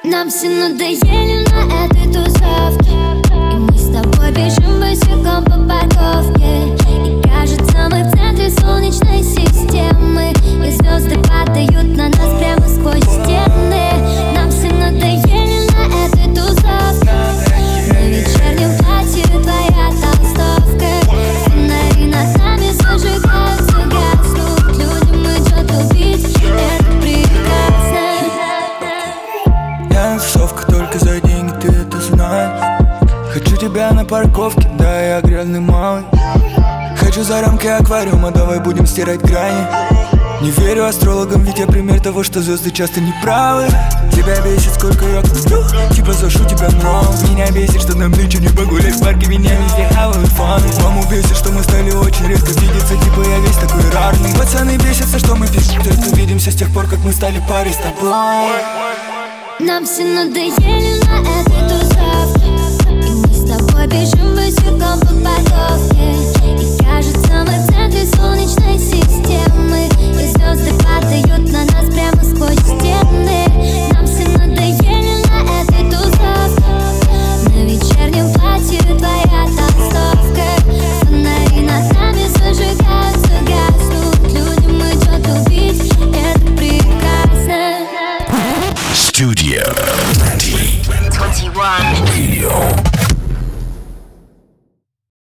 Нам 0.06 0.30
все 0.30 0.50
надоели 0.50 1.48
на 1.50 1.86
этой 1.86 2.12
тусовке. 2.12 2.92
И 3.32 3.56
мы 3.56 3.72
с 3.78 3.90
тобой 3.90 4.32
бежим 4.32 4.82
босиком 4.82 5.46
по 5.46 5.52
парковке. 5.52 6.76
И 6.90 7.22
кажется, 7.26 7.88
мы 7.90 8.04
в 8.04 8.12
центре 8.12 8.50
солнечной 8.50 9.24
системы. 9.24 10.34
И 10.66 10.72
звезды 10.72 11.18
падают 11.24 11.96
на 11.96 12.10
нас 12.10 12.38
прямо 12.38 12.68
сквозь 12.68 13.02
стены 13.02 14.33
парковке, 34.14 34.70
да, 34.78 35.02
я 35.02 35.22
грязный 35.22 35.60
малый. 35.60 36.04
Хочу 36.98 37.24
за 37.24 37.42
рамки 37.42 37.66
аквариума, 37.66 38.30
давай 38.30 38.60
будем 38.60 38.86
стирать 38.86 39.22
грани. 39.22 39.66
Не 40.40 40.52
верю 40.52 40.86
астрологам, 40.86 41.42
ведь 41.44 41.58
я 41.58 41.66
пример 41.66 42.00
того, 42.00 42.22
что 42.22 42.40
звезды 42.40 42.70
часто 42.70 43.00
не 43.00 43.12
правы 43.24 43.66
Тебя 44.12 44.40
бесит, 44.42 44.74
сколько 44.74 45.06
я 45.06 45.24
сплю, 45.24 45.64
типа 45.96 46.12
зашу 46.14 46.44
тебя 46.46 46.68
нрав 46.70 47.30
Меня 47.30 47.50
бесит, 47.52 47.82
что 47.82 47.98
нам 47.98 48.12
нынче 48.12 48.40
не 48.40 48.50
погулять 48.50 48.94
в 48.94 49.02
парке, 49.02 49.26
меня 49.28 49.52
везде 49.56 49.88
хавают 49.96 50.28
фаны. 50.30 50.68
Маму 50.84 51.04
бесит, 51.10 51.36
что 51.36 51.52
мы 51.52 51.64
стали 51.64 51.92
очень 51.92 52.28
редко 52.28 52.52
видеться, 52.52 52.96
типа 52.96 53.28
я 53.28 53.40
весь 53.40 53.56
такой 53.56 53.90
рарный. 53.90 54.32
Пацаны 54.38 54.78
бесятся, 54.78 55.18
что 55.18 55.36
мы 55.36 55.48
пишем, 55.48 55.82
только 55.82 56.16
видимся 56.16 56.52
с 56.52 56.56
тех 56.56 56.72
пор, 56.72 56.86
как 56.86 57.00
мы 57.00 57.14
стали 57.14 57.42
парой 57.50 57.74
с 57.74 57.78
тобой. 57.78 58.14
Нам 59.60 59.86
все 59.86 60.04
надоели 60.04 61.00
на 61.06 61.20
этой 61.22 61.70
тусовке 61.70 62.63
И 63.84 63.86
мы 63.86 64.06
с 64.06 64.12
тобой 64.12 64.28
бежим 64.28 64.36
босиком 64.36 65.00
по 65.02 65.08
парковке 65.08 66.16
И 66.46 66.84
кажется, 66.84 67.44
в 67.44 67.72
центре 67.72 68.06
солнечной 68.06 68.80
системы. 68.80 69.90
И 70.00 70.28
звезды 70.28 70.72
падают 70.84 71.52
на 71.52 71.66
нас 71.66 71.94
прямо 71.94 72.24
сквозь 72.24 72.60
стены 72.60 73.93